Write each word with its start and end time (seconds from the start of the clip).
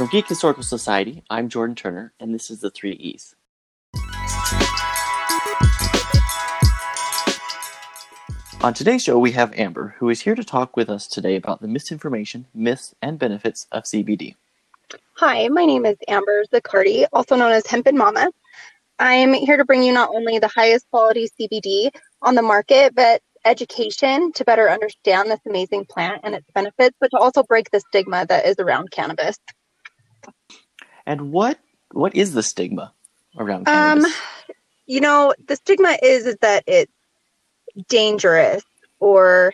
From 0.00 0.08
Geek 0.08 0.28
Historical 0.28 0.62
Society, 0.62 1.22
I'm 1.28 1.50
Jordan 1.50 1.76
Turner, 1.76 2.14
and 2.18 2.34
this 2.34 2.50
is 2.50 2.62
the 2.62 2.70
Three 2.70 2.92
E's. 2.92 3.34
On 8.62 8.72
today's 8.72 9.02
show, 9.02 9.18
we 9.18 9.32
have 9.32 9.52
Amber, 9.58 9.94
who 9.98 10.08
is 10.08 10.22
here 10.22 10.34
to 10.34 10.42
talk 10.42 10.74
with 10.74 10.88
us 10.88 11.06
today 11.06 11.36
about 11.36 11.60
the 11.60 11.68
misinformation, 11.68 12.46
myths, 12.54 12.94
and 13.02 13.18
benefits 13.18 13.66
of 13.72 13.82
CBD. 13.82 14.36
Hi, 15.16 15.48
my 15.48 15.66
name 15.66 15.84
is 15.84 15.98
Amber 16.08 16.44
Zaccardi, 16.46 17.04
also 17.12 17.36
known 17.36 17.52
as 17.52 17.64
Hempin 17.64 17.98
Mama. 17.98 18.30
I'm 18.98 19.34
here 19.34 19.58
to 19.58 19.66
bring 19.66 19.82
you 19.82 19.92
not 19.92 20.08
only 20.14 20.38
the 20.38 20.48
highest 20.48 20.88
quality 20.90 21.28
CBD 21.38 21.90
on 22.22 22.36
the 22.36 22.42
market, 22.42 22.94
but 22.94 23.20
education 23.44 24.32
to 24.32 24.46
better 24.46 24.70
understand 24.70 25.30
this 25.30 25.40
amazing 25.46 25.84
plant 25.84 26.22
and 26.24 26.34
its 26.34 26.46
benefits, 26.54 26.96
but 27.02 27.10
to 27.10 27.18
also 27.18 27.42
break 27.42 27.70
the 27.70 27.80
stigma 27.80 28.24
that 28.30 28.46
is 28.46 28.56
around 28.58 28.90
cannabis. 28.92 29.36
And 31.10 31.32
what 31.32 31.58
what 31.90 32.14
is 32.14 32.34
the 32.34 32.42
stigma 32.42 32.92
around 33.36 33.66
Um, 33.66 34.02
cannabis? 34.02 34.14
you 34.86 35.00
know, 35.00 35.34
the 35.48 35.56
stigma 35.56 35.96
is, 36.00 36.24
is 36.24 36.36
that 36.40 36.62
it's 36.68 36.92
dangerous 37.88 38.62
or 39.00 39.52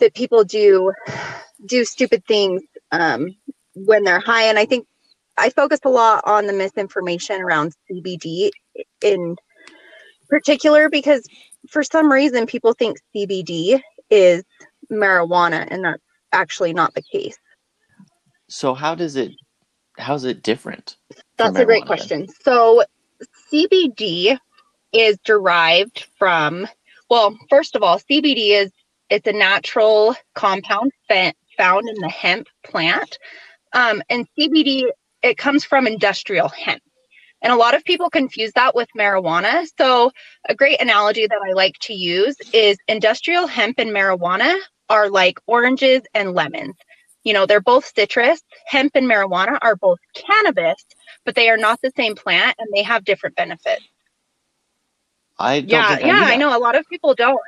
that 0.00 0.12
people 0.14 0.42
do 0.42 0.92
do 1.66 1.84
stupid 1.84 2.24
things 2.26 2.62
um, 2.90 3.28
when 3.74 4.02
they're 4.02 4.18
high. 4.18 4.42
And 4.42 4.58
I 4.58 4.64
think 4.66 4.88
I 5.38 5.50
focus 5.50 5.78
a 5.84 5.88
lot 5.88 6.24
on 6.26 6.48
the 6.48 6.52
misinformation 6.52 7.40
around 7.40 7.74
CBD 7.88 8.50
in 9.02 9.36
particular 10.28 10.90
because 10.90 11.22
for 11.68 11.84
some 11.84 12.10
reason 12.10 12.44
people 12.46 12.72
think 12.72 12.98
CBD 13.14 13.80
is 14.10 14.42
marijuana, 14.90 15.64
and 15.70 15.84
that's 15.84 16.02
actually 16.32 16.72
not 16.74 16.92
the 16.94 17.02
case. 17.02 17.38
so 18.48 18.74
how 18.74 18.96
does 18.96 19.14
it 19.14 19.30
how's 19.98 20.24
it 20.24 20.42
different? 20.42 20.96
That's 21.36 21.56
a 21.56 21.64
great 21.64 21.86
question. 21.86 22.28
So, 22.42 22.84
CBD 23.52 24.38
is 24.92 25.18
derived 25.24 26.06
from, 26.18 26.66
well, 27.08 27.36
first 27.48 27.76
of 27.76 27.82
all, 27.82 27.98
CBD 27.98 28.60
is 28.60 28.70
it's 29.10 29.26
a 29.26 29.32
natural 29.32 30.14
compound 30.34 30.92
found 31.08 31.88
in 31.88 31.96
the 32.00 32.08
hemp 32.08 32.48
plant, 32.64 33.18
um, 33.72 34.02
and 34.08 34.26
CBD 34.38 34.84
it 35.22 35.38
comes 35.38 35.64
from 35.64 35.86
industrial 35.86 36.48
hemp. 36.48 36.82
And 37.42 37.52
a 37.52 37.56
lot 37.56 37.74
of 37.74 37.84
people 37.84 38.08
confuse 38.08 38.52
that 38.52 38.74
with 38.74 38.88
marijuana. 38.96 39.66
So, 39.78 40.12
a 40.48 40.54
great 40.54 40.80
analogy 40.80 41.26
that 41.26 41.40
I 41.44 41.52
like 41.52 41.78
to 41.82 41.94
use 41.94 42.36
is 42.52 42.76
industrial 42.86 43.46
hemp 43.46 43.78
and 43.78 43.90
marijuana 43.90 44.56
are 44.88 45.08
like 45.08 45.38
oranges 45.46 46.02
and 46.14 46.32
lemons. 46.32 46.76
You 47.24 47.32
know, 47.32 47.46
they're 47.46 47.60
both 47.60 47.92
citrus. 47.94 48.42
Hemp 48.66 48.92
and 48.94 49.06
marijuana 49.06 49.58
are 49.62 49.76
both 49.76 49.98
cannabis, 50.14 50.84
but 51.24 51.34
they 51.34 51.48
are 51.50 51.56
not 51.56 51.80
the 51.82 51.92
same 51.96 52.14
plant 52.14 52.56
and 52.58 52.68
they 52.74 52.82
have 52.82 53.04
different 53.04 53.36
benefits. 53.36 53.82
I 55.38 55.60
don't 55.60 55.70
yeah, 55.70 55.88
think 55.88 56.02
I 56.02 56.06
yeah, 56.06 56.22
I 56.24 56.36
know 56.36 56.56
a 56.56 56.60
lot 56.60 56.76
of 56.76 56.86
people 56.88 57.14
don't. 57.14 57.40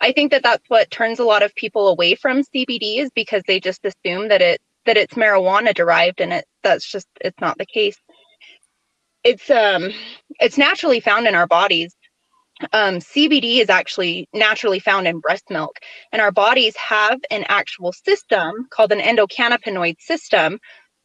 I 0.00 0.12
think 0.12 0.30
that 0.30 0.42
that's 0.42 0.68
what 0.68 0.90
turns 0.90 1.18
a 1.18 1.24
lot 1.24 1.42
of 1.42 1.54
people 1.54 1.88
away 1.88 2.14
from 2.14 2.42
CBD 2.42 2.98
is 2.98 3.10
because 3.14 3.42
they 3.46 3.60
just 3.60 3.84
assume 3.84 4.28
that 4.28 4.42
it 4.42 4.60
that 4.86 4.96
it's 4.96 5.14
marijuana 5.14 5.74
derived 5.74 6.20
and 6.20 6.32
it 6.32 6.46
that's 6.62 6.90
just 6.90 7.06
it's 7.20 7.40
not 7.40 7.58
the 7.58 7.66
case. 7.66 7.98
It's 9.24 9.50
um 9.50 9.90
it's 10.40 10.58
naturally 10.58 11.00
found 11.00 11.26
in 11.26 11.34
our 11.34 11.46
bodies. 11.46 11.94
Um, 12.72 12.96
CBD 12.96 13.58
is 13.60 13.70
actually 13.70 14.28
naturally 14.32 14.78
found 14.78 15.06
in 15.06 15.20
breast 15.20 15.44
milk, 15.50 15.78
and 16.12 16.20
our 16.20 16.30
bodies 16.32 16.76
have 16.76 17.18
an 17.30 17.44
actual 17.48 17.92
system 17.92 18.66
called 18.70 18.92
an 18.92 19.00
endocannabinoid 19.00 19.96
system, 20.00 20.58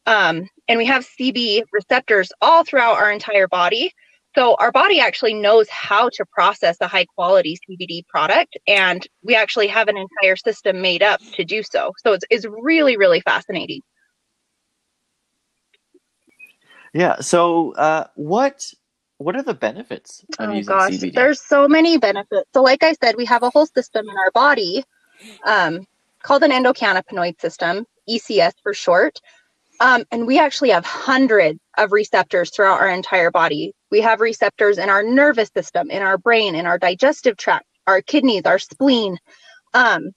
um, 0.05 0.47
and 0.67 0.77
we 0.77 0.85
have 0.85 1.05
CB 1.05 1.63
receptors 1.71 2.31
all 2.41 2.63
throughout 2.63 2.97
our 2.97 3.11
entire 3.11 3.47
body. 3.47 3.91
So 4.35 4.55
our 4.59 4.71
body 4.71 4.99
actually 4.99 5.33
knows 5.33 5.69
how 5.69 6.09
to 6.09 6.25
process 6.25 6.75
a 6.81 6.87
high 6.87 7.05
quality 7.05 7.57
CBD 7.69 8.05
product, 8.07 8.57
and 8.67 9.05
we 9.23 9.35
actually 9.35 9.67
have 9.67 9.87
an 9.87 9.97
entire 9.97 10.35
system 10.35 10.81
made 10.81 11.01
up 11.01 11.21
to 11.35 11.45
do 11.45 11.63
so. 11.63 11.93
So 12.03 12.13
it's, 12.13 12.25
it's 12.29 12.45
really, 12.45 12.97
really 12.97 13.21
fascinating. 13.21 13.81
Yeah. 16.93 17.19
So 17.19 17.73
uh, 17.75 18.07
what 18.15 18.73
what 19.17 19.35
are 19.35 19.43
the 19.43 19.53
benefits 19.53 20.25
of 20.39 20.51
Oh 20.51 20.55
using 20.55 20.75
gosh, 20.75 20.91
CBD? 20.93 21.13
there's 21.15 21.41
so 21.41 21.67
many 21.67 21.97
benefits. 21.97 22.49
So, 22.53 22.61
like 22.63 22.83
I 22.83 22.93
said, 22.93 23.15
we 23.17 23.25
have 23.25 23.43
a 23.43 23.49
whole 23.49 23.67
system 23.67 24.07
in 24.09 24.17
our 24.17 24.31
body 24.31 24.83
um, 25.45 25.85
called 26.23 26.43
an 26.43 26.51
endocannabinoid 26.51 27.39
system, 27.41 27.85
ECS 28.09 28.53
for 28.63 28.73
short. 28.73 29.19
Um, 29.79 30.05
and 30.11 30.27
we 30.27 30.39
actually 30.39 30.71
have 30.71 30.85
hundreds 30.85 31.59
of 31.77 31.91
receptors 31.91 32.51
throughout 32.51 32.81
our 32.81 32.89
entire 32.89 33.31
body. 33.31 33.73
We 33.91 34.01
have 34.01 34.21
receptors 34.21 34.77
in 34.77 34.89
our 34.89 35.03
nervous 35.03 35.49
system, 35.55 35.91
in 35.91 36.01
our 36.01 36.17
brain, 36.17 36.55
in 36.55 36.65
our 36.65 36.79
digestive 36.79 37.37
tract, 37.37 37.65
our 37.87 38.01
kidneys, 38.01 38.43
our 38.45 38.59
spleen. 38.59 39.17
Um, 39.73 40.11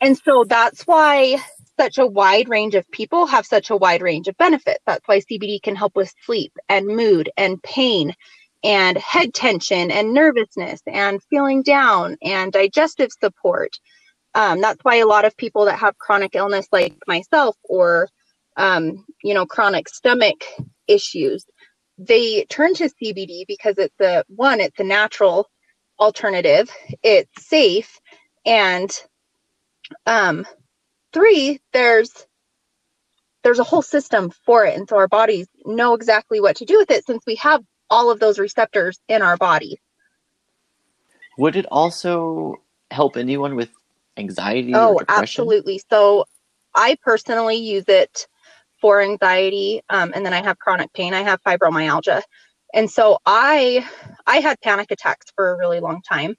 and 0.00 0.18
so 0.18 0.44
that's 0.44 0.82
why 0.86 1.38
such 1.78 1.98
a 1.98 2.06
wide 2.06 2.48
range 2.48 2.74
of 2.74 2.90
people 2.90 3.26
have 3.26 3.46
such 3.46 3.70
a 3.70 3.76
wide 3.76 4.02
range 4.02 4.28
of 4.28 4.36
benefits. 4.36 4.80
That's 4.86 5.06
why 5.06 5.20
CBD 5.20 5.62
can 5.62 5.76
help 5.76 5.96
with 5.96 6.12
sleep 6.24 6.52
and 6.68 6.86
mood 6.86 7.30
and 7.36 7.62
pain 7.62 8.14
and 8.62 8.96
head 8.98 9.34
tension 9.34 9.90
and 9.90 10.14
nervousness 10.14 10.80
and 10.86 11.22
feeling 11.24 11.62
down 11.62 12.16
and 12.22 12.52
digestive 12.52 13.10
support. 13.20 13.78
Um, 14.34 14.60
that's 14.60 14.82
why 14.82 14.96
a 14.96 15.06
lot 15.06 15.24
of 15.24 15.36
people 15.36 15.66
that 15.66 15.78
have 15.78 15.98
chronic 15.98 16.34
illness, 16.34 16.66
like 16.72 16.94
myself, 17.06 17.56
or 17.64 18.08
um, 18.56 19.04
you 19.22 19.34
know, 19.34 19.46
chronic 19.46 19.88
stomach 19.88 20.44
issues, 20.88 21.44
they 21.98 22.44
turn 22.46 22.74
to 22.74 22.90
CBD 23.02 23.44
because 23.46 23.76
it's 23.78 24.00
a 24.00 24.24
one, 24.28 24.60
it's 24.60 24.80
a 24.80 24.84
natural 24.84 25.48
alternative, 25.98 26.70
it's 27.02 27.46
safe, 27.46 28.00
and 28.44 28.90
um, 30.06 30.46
three, 31.14 31.60
there's 31.74 32.12
there's 33.44 33.60
a 33.60 33.64
whole 33.64 33.82
system 33.82 34.32
for 34.46 34.66
it, 34.66 34.76
and 34.78 34.88
so 34.88 34.96
our 34.98 35.08
bodies 35.08 35.48
know 35.66 35.94
exactly 35.94 36.40
what 36.40 36.56
to 36.58 36.66
do 36.66 36.78
with 36.78 36.90
it 36.92 37.06
since 37.06 37.24
we 37.26 37.36
have 37.36 37.62
all 37.90 38.10
of 38.10 38.20
those 38.20 38.38
receptors 38.38 39.00
in 39.08 39.22
our 39.22 39.38
body. 39.38 39.78
Would 41.38 41.56
it 41.56 41.66
also 41.70 42.56
help 42.90 43.16
anyone 43.16 43.56
with 43.56 43.70
anxiety 44.16 44.72
Oh, 44.74 44.90
or 44.94 44.96
depression? 44.96 45.44
absolutely. 45.44 45.82
So 45.90 46.26
I 46.74 46.96
personally 47.02 47.56
use 47.56 47.84
it 47.88 48.28
for 48.80 49.02
anxiety, 49.02 49.82
um, 49.90 50.12
and 50.14 50.26
then 50.26 50.34
I 50.34 50.42
have 50.42 50.58
chronic 50.58 50.92
pain. 50.94 51.14
I 51.14 51.22
have 51.22 51.42
fibromyalgia, 51.42 52.22
and 52.74 52.90
so 52.90 53.18
I 53.26 53.86
I 54.26 54.38
had 54.38 54.60
panic 54.62 54.90
attacks 54.90 55.26
for 55.36 55.50
a 55.52 55.58
really 55.58 55.80
long 55.80 56.02
time, 56.02 56.36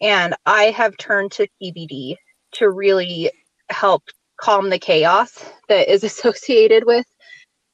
and 0.00 0.34
I 0.46 0.64
have 0.66 0.96
turned 0.98 1.32
to 1.32 1.48
CBD 1.62 2.16
to 2.54 2.70
really 2.70 3.30
help 3.70 4.02
calm 4.40 4.70
the 4.70 4.78
chaos 4.78 5.44
that 5.68 5.92
is 5.92 6.04
associated 6.10 6.84
with 6.86 7.06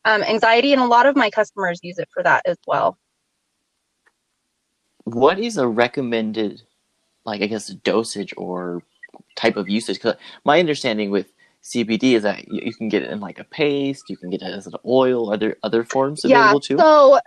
um, 0.05 0.23
anxiety, 0.23 0.73
and 0.73 0.81
a 0.81 0.87
lot 0.87 1.07
of 1.07 1.17
my 1.17 1.31
customers 1.31 1.81
use 1.83 1.99
it 1.99 2.09
for 2.15 2.23
that 2.23 2.43
as 2.47 2.57
well. 2.67 2.97
What 5.05 5.39
is 5.39 5.56
a 5.56 5.67
recommended, 5.67 6.62
like 7.25 7.43
I 7.43 7.47
guess, 7.47 7.69
dosage 7.69 8.33
or 8.37 8.83
type 9.37 9.56
of 9.56 9.69
usage? 9.69 9.97
Because 9.97 10.17
my 10.45 10.61
understanding 10.61 11.11
with 11.11 11.33
CBD 11.67 12.12
is 12.12 12.23
that 12.23 12.47
you, 12.49 12.73
can 12.73 12.89
get 12.89 13.03
it 13.03 13.11
in 13.11 13.19
like 13.19 13.41
a 13.41 13.45
paste, 13.45 14.05
you 14.09 14.17
can 14.17 14.31
get 14.31 14.41
it 14.41 14.53
as 14.53 14.69
an 14.69 14.75
oil. 14.87 15.33
Are 15.33 15.37
there 15.37 15.56
other 15.65 15.83
forms 15.83 16.25
available 16.25 16.61
too? 16.61 16.79
So 16.79 17.19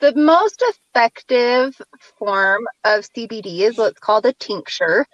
the 0.00 0.14
most 0.14 0.64
effective 0.66 1.78
form 2.18 2.66
of 2.84 3.04
CBD 3.04 3.60
is 3.60 3.76
what's 3.76 4.00
called 4.00 4.24
a 4.24 4.32
tincture, 4.34 5.04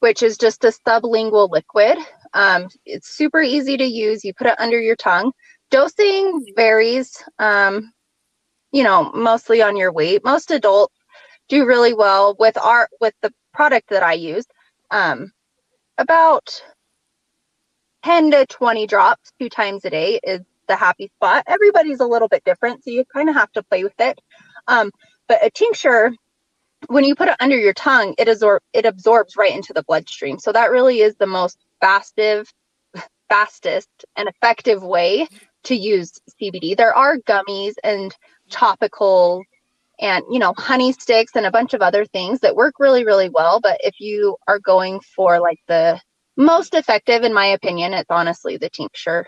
which 0.00 0.24
is 0.24 0.38
just 0.38 0.64
a 0.64 0.72
sublingual 0.86 1.50
liquid. 1.50 1.98
Um, 2.36 2.68
it's 2.84 3.16
super 3.16 3.40
easy 3.42 3.78
to 3.78 3.84
use. 3.84 4.24
You 4.24 4.34
put 4.34 4.46
it 4.46 4.60
under 4.60 4.78
your 4.80 4.96
tongue. 4.96 5.32
Dosing 5.70 6.44
varies, 6.54 7.16
um, 7.38 7.92
you 8.72 8.84
know, 8.84 9.10
mostly 9.14 9.62
on 9.62 9.76
your 9.76 9.90
weight. 9.90 10.22
Most 10.22 10.50
adults 10.50 10.94
do 11.48 11.66
really 11.66 11.94
well 11.94 12.36
with 12.38 12.58
our 12.58 12.88
with 13.00 13.14
the 13.22 13.32
product 13.54 13.88
that 13.88 14.02
I 14.02 14.12
use. 14.12 14.44
Um, 14.90 15.32
about 15.98 16.62
10 18.04 18.30
to 18.32 18.46
20 18.46 18.86
drops 18.86 19.32
two 19.40 19.48
times 19.48 19.84
a 19.84 19.90
day 19.90 20.20
is 20.22 20.42
the 20.68 20.76
happy 20.76 21.10
spot. 21.16 21.42
Everybody's 21.46 22.00
a 22.00 22.06
little 22.06 22.28
bit 22.28 22.44
different, 22.44 22.84
so 22.84 22.90
you 22.90 23.04
kind 23.06 23.30
of 23.30 23.34
have 23.34 23.50
to 23.52 23.62
play 23.62 23.82
with 23.82 23.98
it. 23.98 24.20
Um, 24.68 24.90
but 25.26 25.44
a 25.44 25.50
tincture, 25.50 26.12
when 26.88 27.04
you 27.04 27.14
put 27.14 27.28
it 27.28 27.36
under 27.40 27.56
your 27.56 27.72
tongue, 27.72 28.14
it 28.18 28.28
absor- 28.28 28.60
it 28.74 28.84
absorbs 28.84 29.36
right 29.36 29.54
into 29.54 29.72
the 29.72 29.84
bloodstream. 29.84 30.38
So 30.38 30.52
that 30.52 30.70
really 30.70 31.00
is 31.00 31.16
the 31.16 31.26
most 31.26 31.65
fastive, 31.82 32.46
fastest 33.28 33.88
and 34.16 34.28
effective 34.28 34.82
way 34.82 35.26
to 35.64 35.74
use 35.74 36.12
CBD. 36.40 36.76
There 36.76 36.94
are 36.94 37.18
gummies 37.18 37.74
and 37.82 38.14
topical 38.50 39.42
and 39.98 40.24
you 40.30 40.38
know 40.38 40.54
honey 40.56 40.92
sticks 40.92 41.32
and 41.34 41.46
a 41.46 41.50
bunch 41.50 41.74
of 41.74 41.80
other 41.80 42.04
things 42.04 42.40
that 42.40 42.54
work 42.54 42.74
really 42.78 43.04
really 43.04 43.30
well 43.30 43.60
but 43.60 43.80
if 43.82 43.98
you 43.98 44.36
are 44.46 44.58
going 44.58 45.00
for 45.00 45.40
like 45.40 45.58
the 45.68 45.98
most 46.36 46.74
effective 46.74 47.24
in 47.24 47.32
my 47.32 47.46
opinion 47.46 47.94
it's 47.94 48.10
honestly 48.10 48.58
the 48.58 48.68
tincture 48.68 49.26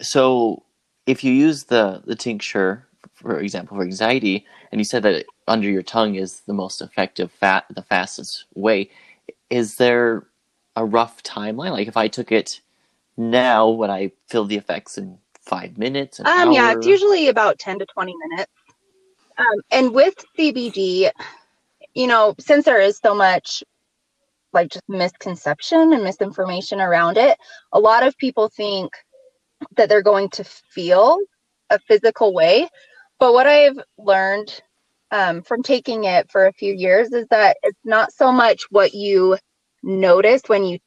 so 0.00 0.62
if 1.06 1.22
you 1.24 1.32
use 1.32 1.64
the 1.64 2.02
the 2.04 2.16
tincture, 2.16 2.86
for 3.14 3.40
example, 3.40 3.76
for 3.76 3.82
anxiety, 3.82 4.44
and 4.70 4.80
you 4.80 4.84
said 4.84 5.02
that 5.04 5.24
under 5.48 5.70
your 5.70 5.82
tongue 5.82 6.16
is 6.16 6.40
the 6.40 6.52
most 6.52 6.82
effective, 6.82 7.30
fat, 7.32 7.64
the 7.70 7.82
fastest 7.82 8.44
way, 8.54 8.90
is 9.50 9.76
there 9.76 10.26
a 10.76 10.84
rough 10.84 11.22
timeline? 11.22 11.72
Like 11.72 11.88
if 11.88 11.96
I 11.96 12.08
took 12.08 12.30
it 12.30 12.60
now, 13.16 13.68
would 13.70 13.90
I 13.90 14.12
feel 14.28 14.44
the 14.44 14.56
effects 14.56 14.98
in 14.98 15.18
five 15.40 15.78
minutes? 15.78 16.20
Um, 16.20 16.26
hour? 16.26 16.52
yeah, 16.52 16.72
it's 16.72 16.86
usually 16.86 17.28
about 17.28 17.58
ten 17.58 17.78
to 17.78 17.86
twenty 17.86 18.14
minutes. 18.28 18.52
Um, 19.38 19.60
and 19.70 19.92
with 19.92 20.14
CBD, 20.38 21.10
you 21.94 22.06
know, 22.06 22.34
since 22.38 22.64
there 22.64 22.80
is 22.80 22.98
so 23.02 23.14
much 23.14 23.62
like 24.52 24.70
just 24.70 24.88
misconception 24.88 25.92
and 25.92 26.02
misinformation 26.02 26.80
around 26.80 27.18
it, 27.18 27.36
a 27.72 27.80
lot 27.80 28.06
of 28.06 28.16
people 28.16 28.48
think 28.48 28.92
that 29.76 29.88
they're 29.88 30.02
going 30.02 30.30
to 30.30 30.44
feel 30.44 31.18
a 31.70 31.78
physical 31.80 32.32
way. 32.32 32.68
But 33.18 33.32
what 33.32 33.46
I've 33.46 33.78
learned 33.98 34.60
um, 35.10 35.42
from 35.42 35.62
taking 35.62 36.04
it 36.04 36.30
for 36.30 36.46
a 36.46 36.52
few 36.52 36.72
years 36.74 37.12
is 37.12 37.26
that 37.30 37.56
it's 37.62 37.78
not 37.84 38.12
so 38.12 38.32
much 38.32 38.62
what 38.70 38.94
you 38.94 39.36
notice 39.86 40.42
when 40.48 40.64
you 40.64 40.78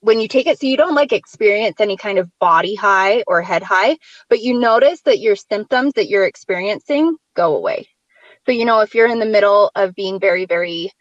when 0.00 0.20
you 0.20 0.28
take 0.28 0.46
it 0.46 0.60
so 0.60 0.66
you 0.66 0.76
don't 0.76 0.94
like 0.94 1.12
experience 1.12 1.80
any 1.80 1.96
kind 1.96 2.18
of 2.18 2.30
body 2.38 2.74
high 2.74 3.24
or 3.26 3.42
head 3.42 3.62
high 3.62 3.96
but 4.28 4.40
you 4.40 4.58
notice 4.58 5.00
that 5.02 5.18
your 5.20 5.34
symptoms 5.34 5.94
that 5.94 6.08
you're 6.08 6.26
experiencing 6.26 7.16
go 7.34 7.56
away. 7.56 7.88
So 8.46 8.52
you 8.52 8.64
know 8.66 8.80
if 8.80 8.94
you're 8.94 9.08
in 9.08 9.18
the 9.18 9.26
middle 9.26 9.70
of 9.74 9.94
being 9.94 10.20
very 10.20 10.44
very 10.46 10.92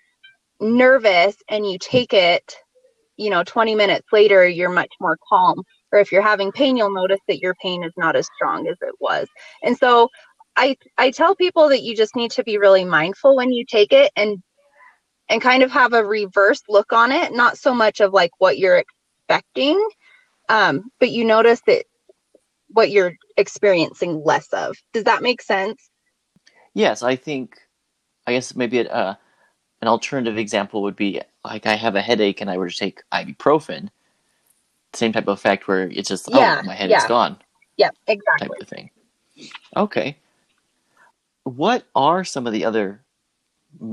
nervous 0.61 1.35
and 1.49 1.69
you 1.69 1.77
take 1.77 2.13
it 2.13 2.55
you 3.17 3.29
know 3.29 3.43
20 3.43 3.75
minutes 3.75 4.07
later 4.11 4.47
you're 4.47 4.69
much 4.69 4.93
more 5.01 5.17
calm. 5.29 5.61
Or 5.91 5.99
if 5.99 6.11
you're 6.11 6.21
having 6.21 6.51
pain 6.53 6.77
you'll 6.77 6.93
notice 6.93 7.19
that 7.27 7.39
your 7.39 7.53
pain 7.61 7.83
is 7.83 7.93
not 7.97 8.15
as 8.15 8.29
strong 8.35 8.67
as 8.67 8.77
it 8.81 8.95
was. 8.99 9.27
And 9.61 9.77
so 9.77 10.09
i 10.55 10.75
i 10.97 11.11
tell 11.11 11.35
people 11.35 11.69
that 11.69 11.83
you 11.83 11.95
just 11.95 12.15
need 12.15 12.31
to 12.31 12.43
be 12.43 12.57
really 12.57 12.85
mindful 12.85 13.35
when 13.35 13.51
you 13.51 13.65
take 13.65 13.93
it 13.93 14.11
and 14.15 14.41
and 15.29 15.41
kind 15.41 15.63
of 15.63 15.71
have 15.71 15.94
a 15.94 16.03
reverse 16.03 16.62
look 16.69 16.94
on 16.94 17.12
it 17.12 17.33
not 17.33 17.57
so 17.57 17.74
much 17.74 18.00
of 18.00 18.13
like 18.13 18.31
what 18.38 18.57
you're 18.57 18.83
expecting 19.27 19.81
um 20.50 20.89
but 21.00 21.09
you 21.09 21.24
notice 21.24 21.62
that 21.68 21.85
what 22.69 22.91
you're 22.91 23.13
experiencing 23.38 24.24
less 24.24 24.47
of 24.53 24.75
does 24.94 25.03
that 25.03 25.21
make 25.21 25.41
sense 25.41 25.89
yes 26.74 27.03
i 27.03 27.15
think 27.15 27.59
i 28.25 28.33
guess 28.33 28.56
maybe 28.56 28.79
it, 28.79 28.91
uh, 28.91 29.15
an 29.81 29.88
alternative 29.88 30.38
example 30.38 30.81
would 30.81 30.95
be 30.95 31.21
like 31.44 31.65
i 31.65 31.75
have 31.75 31.95
a 31.95 32.01
headache 32.01 32.41
and 32.41 32.50
i 32.50 32.57
were 32.57 32.69
to 32.69 32.77
take 32.77 33.03
ibuprofen 33.13 33.89
same 34.94 35.13
type 35.13 35.27
of 35.27 35.38
effect 35.38 35.68
where 35.68 35.83
it's 35.89 36.09
just 36.09 36.30
oh, 36.31 36.39
yeah, 36.39 36.59
oh 36.62 36.65
my 36.65 36.73
head 36.73 36.89
yeah. 36.89 36.97
is 36.97 37.06
gone. 37.06 37.38
Yeah, 37.77 37.89
exactly. 38.07 38.47
Type 38.47 38.62
of 38.62 38.68
thing. 38.68 38.89
Okay. 39.75 40.18
What 41.44 41.85
are 41.95 42.23
some 42.23 42.47
of 42.47 42.53
the 42.53 42.65
other 42.65 43.01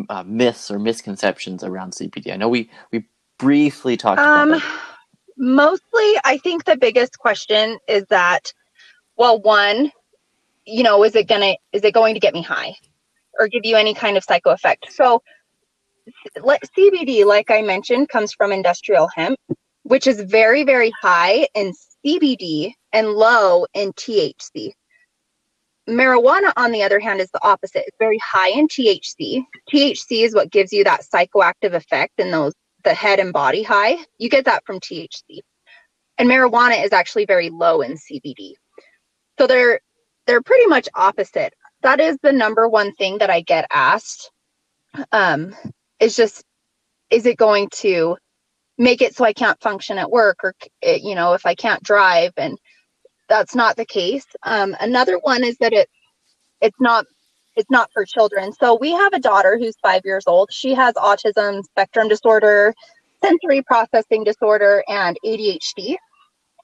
uh, 0.08 0.24
myths 0.26 0.70
or 0.70 0.78
misconceptions 0.78 1.62
around 1.62 1.92
CBD? 1.92 2.32
I 2.32 2.36
know 2.36 2.48
we 2.48 2.70
we 2.92 3.04
briefly 3.38 3.96
talked 3.96 4.20
um, 4.20 4.50
about 4.50 4.60
that. 4.60 4.80
Mostly, 5.36 6.14
I 6.24 6.38
think 6.42 6.64
the 6.64 6.76
biggest 6.76 7.18
question 7.18 7.78
is 7.88 8.04
that, 8.08 8.52
well, 9.16 9.40
one, 9.40 9.90
you 10.64 10.82
know, 10.82 11.02
is 11.04 11.14
it 11.14 11.28
gonna 11.28 11.56
is 11.72 11.82
it 11.84 11.92
going 11.92 12.14
to 12.14 12.20
get 12.20 12.34
me 12.34 12.42
high, 12.42 12.74
or 13.38 13.48
give 13.48 13.64
you 13.64 13.76
any 13.76 13.94
kind 13.94 14.16
of 14.16 14.24
psycho 14.24 14.50
effect? 14.50 14.92
So, 14.92 15.22
CBD, 16.38 17.24
like 17.24 17.50
I 17.50 17.62
mentioned, 17.62 18.08
comes 18.08 18.32
from 18.32 18.52
industrial 18.52 19.08
hemp, 19.14 19.38
which 19.82 20.06
is 20.06 20.20
very, 20.20 20.64
very 20.64 20.92
high 21.00 21.48
in 21.54 21.72
CBD 22.04 22.72
and 22.92 23.08
low 23.08 23.66
in 23.74 23.92
THC. 23.92 24.72
Marijuana, 25.88 26.52
on 26.56 26.72
the 26.72 26.82
other 26.82 26.98
hand, 26.98 27.20
is 27.20 27.30
the 27.30 27.44
opposite. 27.44 27.84
It's 27.86 27.96
very 27.98 28.18
high 28.18 28.50
in 28.50 28.68
THC. 28.68 29.44
THC 29.70 30.24
is 30.24 30.34
what 30.34 30.50
gives 30.50 30.72
you 30.72 30.84
that 30.84 31.02
psychoactive 31.02 31.74
effect 31.74 32.14
and 32.18 32.32
those 32.32 32.54
the 32.84 32.94
head 32.94 33.18
and 33.18 33.32
body 33.32 33.62
high. 33.62 33.96
You 34.18 34.28
get 34.28 34.44
that 34.44 34.64
from 34.66 34.78
THC. 34.78 35.40
And 36.18 36.28
marijuana 36.28 36.84
is 36.84 36.92
actually 36.92 37.24
very 37.24 37.50
low 37.50 37.80
in 37.80 37.94
CBD. 37.94 38.52
So 39.38 39.46
they're 39.46 39.80
they're 40.26 40.42
pretty 40.42 40.66
much 40.66 40.88
opposite. 40.94 41.54
That 41.82 42.00
is 42.00 42.16
the 42.22 42.32
number 42.32 42.68
one 42.68 42.94
thing 42.94 43.18
that 43.18 43.30
I 43.30 43.40
get 43.40 43.66
asked. 43.72 44.30
Um, 45.12 45.54
is 45.98 46.14
just 46.14 46.44
is 47.10 47.26
it 47.26 47.36
going 47.36 47.68
to 47.76 48.16
make 48.78 49.02
it 49.02 49.14
so 49.14 49.24
I 49.24 49.32
can't 49.32 49.60
function 49.60 49.98
at 49.98 50.10
work 50.10 50.38
or, 50.42 50.54
you 50.82 51.14
know, 51.14 51.34
if 51.34 51.46
I 51.46 51.54
can't 51.54 51.82
drive. 51.82 52.32
And 52.36 52.58
that's 53.28 53.54
not 53.54 53.76
the 53.76 53.86
case. 53.86 54.26
Um, 54.42 54.76
another 54.80 55.18
one 55.18 55.44
is 55.44 55.56
that 55.58 55.72
it, 55.72 55.88
it's 56.60 56.80
not, 56.80 57.06
it's 57.56 57.70
not 57.70 57.90
for 57.92 58.04
children. 58.04 58.52
So 58.52 58.76
we 58.76 58.92
have 58.92 59.12
a 59.12 59.20
daughter 59.20 59.58
who's 59.58 59.76
five 59.82 60.02
years 60.04 60.24
old. 60.26 60.52
She 60.52 60.74
has 60.74 60.94
autism 60.94 61.62
spectrum 61.64 62.08
disorder, 62.08 62.74
sensory 63.24 63.62
processing 63.62 64.24
disorder, 64.24 64.82
and 64.88 65.16
ADHD. 65.24 65.96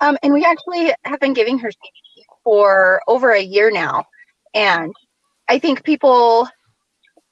Um, 0.01 0.17
and 0.23 0.33
we 0.33 0.45
actually 0.45 0.93
have 1.05 1.21
been 1.21 1.35
giving 1.35 1.59
her 1.59 1.69
CBD 1.69 2.25
for 2.43 3.03
over 3.07 3.33
a 3.33 3.41
year 3.41 3.71
now. 3.71 4.05
And 4.55 4.95
I 5.49 5.59
think 5.59 5.85
people, 5.85 6.49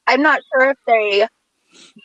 I'm 0.07 0.23
not 0.23 0.41
sure 0.53 0.71
if 0.71 0.77
they 0.87 1.27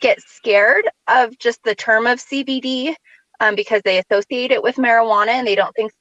get 0.00 0.20
scared 0.22 0.88
of 1.08 1.38
just 1.38 1.62
the 1.64 1.74
term 1.74 2.06
of 2.06 2.18
CBD 2.18 2.94
um, 3.40 3.54
because 3.54 3.82
they 3.84 3.98
associate 3.98 4.50
it 4.50 4.62
with 4.62 4.76
marijuana 4.76 5.28
and 5.28 5.46
they 5.46 5.54
don't 5.54 5.74
think. 5.74 5.92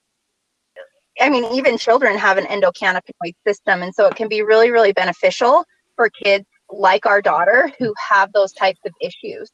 I 1.20 1.30
mean, 1.30 1.46
even 1.54 1.78
children 1.78 2.18
have 2.18 2.38
an 2.38 2.46
endocannabinoid 2.46 3.36
system, 3.46 3.84
and 3.84 3.94
so 3.94 4.08
it 4.08 4.16
can 4.16 4.28
be 4.28 4.42
really, 4.42 4.72
really 4.72 4.94
beneficial 4.94 5.66
for 5.96 6.10
kids 6.10 6.46
like 6.72 7.06
our 7.06 7.22
daughter 7.22 7.72
who 7.78 7.94
have 8.10 8.34
those 8.34 8.52
types 8.54 8.80
of 8.86 8.94
issues. 9.00 9.52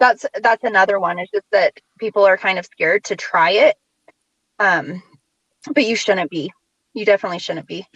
That's 0.00 0.26
that's 0.42 0.64
another 0.64 0.98
one. 0.98 1.18
Is 1.18 1.28
just 1.32 1.46
that 1.52 1.74
people 1.98 2.24
are 2.24 2.36
kind 2.36 2.58
of 2.58 2.66
scared 2.66 3.04
to 3.04 3.16
try 3.16 3.50
it, 3.50 3.76
um, 4.58 5.02
but 5.74 5.84
you 5.84 5.96
shouldn't 5.96 6.30
be. 6.30 6.52
You 6.94 7.04
definitely 7.04 7.38
shouldn't 7.38 7.66
be. 7.66 7.86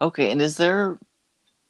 Okay, 0.00 0.30
and 0.32 0.42
is 0.42 0.56
there 0.56 0.98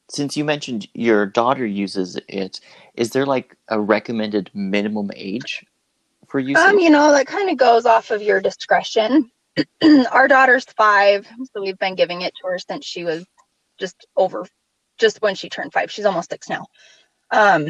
since 0.09 0.37
you 0.37 0.45
mentioned 0.45 0.87
your 0.93 1.25
daughter 1.25 1.65
uses 1.65 2.19
it, 2.27 2.59
is 2.95 3.11
there 3.11 3.25
like 3.25 3.55
a 3.69 3.79
recommended 3.79 4.51
minimum 4.53 5.11
age 5.15 5.65
for 6.35 6.39
using? 6.39 6.57
Um, 6.57 6.79
you 6.79 6.89
know, 6.89 7.13
that 7.13 7.27
kind 7.27 7.49
of 7.49 7.55
goes 7.55 7.85
off 7.85 8.11
of 8.11 8.21
your 8.21 8.41
discretion. 8.41 9.31
Our 10.11 10.27
daughter's 10.27 10.65
five, 10.77 11.25
so 11.53 11.61
we've 11.61 11.79
been 11.79 11.95
giving 11.95 12.21
it 12.23 12.33
to 12.41 12.47
her 12.49 12.59
since 12.59 12.85
she 12.85 13.05
was 13.05 13.25
just 13.79 14.05
over, 14.17 14.45
just 14.99 15.21
when 15.21 15.35
she 15.35 15.47
turned 15.47 15.71
five. 15.71 15.89
She's 15.89 16.03
almost 16.03 16.29
six 16.29 16.49
now. 16.49 16.65
Um, 17.31 17.67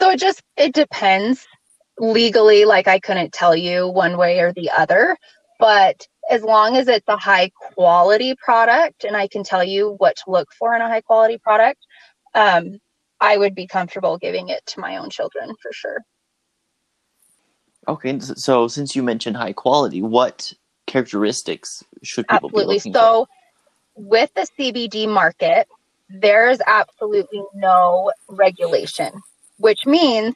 so 0.00 0.10
it 0.10 0.18
just 0.18 0.42
it 0.56 0.74
depends. 0.74 1.46
Legally, 1.98 2.64
like 2.64 2.88
I 2.88 2.98
couldn't 2.98 3.32
tell 3.32 3.54
you 3.54 3.86
one 3.86 4.16
way 4.16 4.40
or 4.40 4.52
the 4.52 4.70
other, 4.70 5.16
but 5.60 6.04
as 6.28 6.42
long 6.42 6.76
as 6.76 6.88
it's 6.88 7.06
a 7.06 7.16
high 7.16 7.52
quality 7.74 8.34
product 8.42 9.04
and 9.04 9.16
I 9.16 9.28
can 9.28 9.44
tell 9.44 9.62
you 9.62 9.94
what 9.98 10.16
to 10.16 10.30
look 10.30 10.48
for 10.58 10.74
in 10.74 10.82
a 10.82 10.88
high 10.88 11.02
quality 11.02 11.38
product, 11.38 11.78
um, 12.34 12.78
I 13.20 13.36
would 13.36 13.54
be 13.54 13.68
comfortable 13.68 14.18
giving 14.18 14.48
it 14.48 14.64
to 14.68 14.80
my 14.80 14.96
own 14.96 15.10
children 15.10 15.54
for 15.62 15.72
sure. 15.72 15.98
Okay, 17.88 18.18
so 18.20 18.68
since 18.68 18.94
you 18.94 19.02
mentioned 19.02 19.36
high 19.36 19.52
quality, 19.52 20.02
what 20.02 20.52
characteristics 20.86 21.82
should 22.02 22.26
people 22.28 22.48
absolutely. 22.48 22.74
be 22.74 22.78
looking 22.78 22.94
so, 22.94 23.26
for? 23.96 24.02
with 24.02 24.34
the 24.34 24.46
CBD 24.58 25.08
market, 25.08 25.68
there's 26.08 26.58
absolutely 26.66 27.42
no 27.54 28.12
regulation, 28.28 29.12
which 29.58 29.86
means 29.86 30.34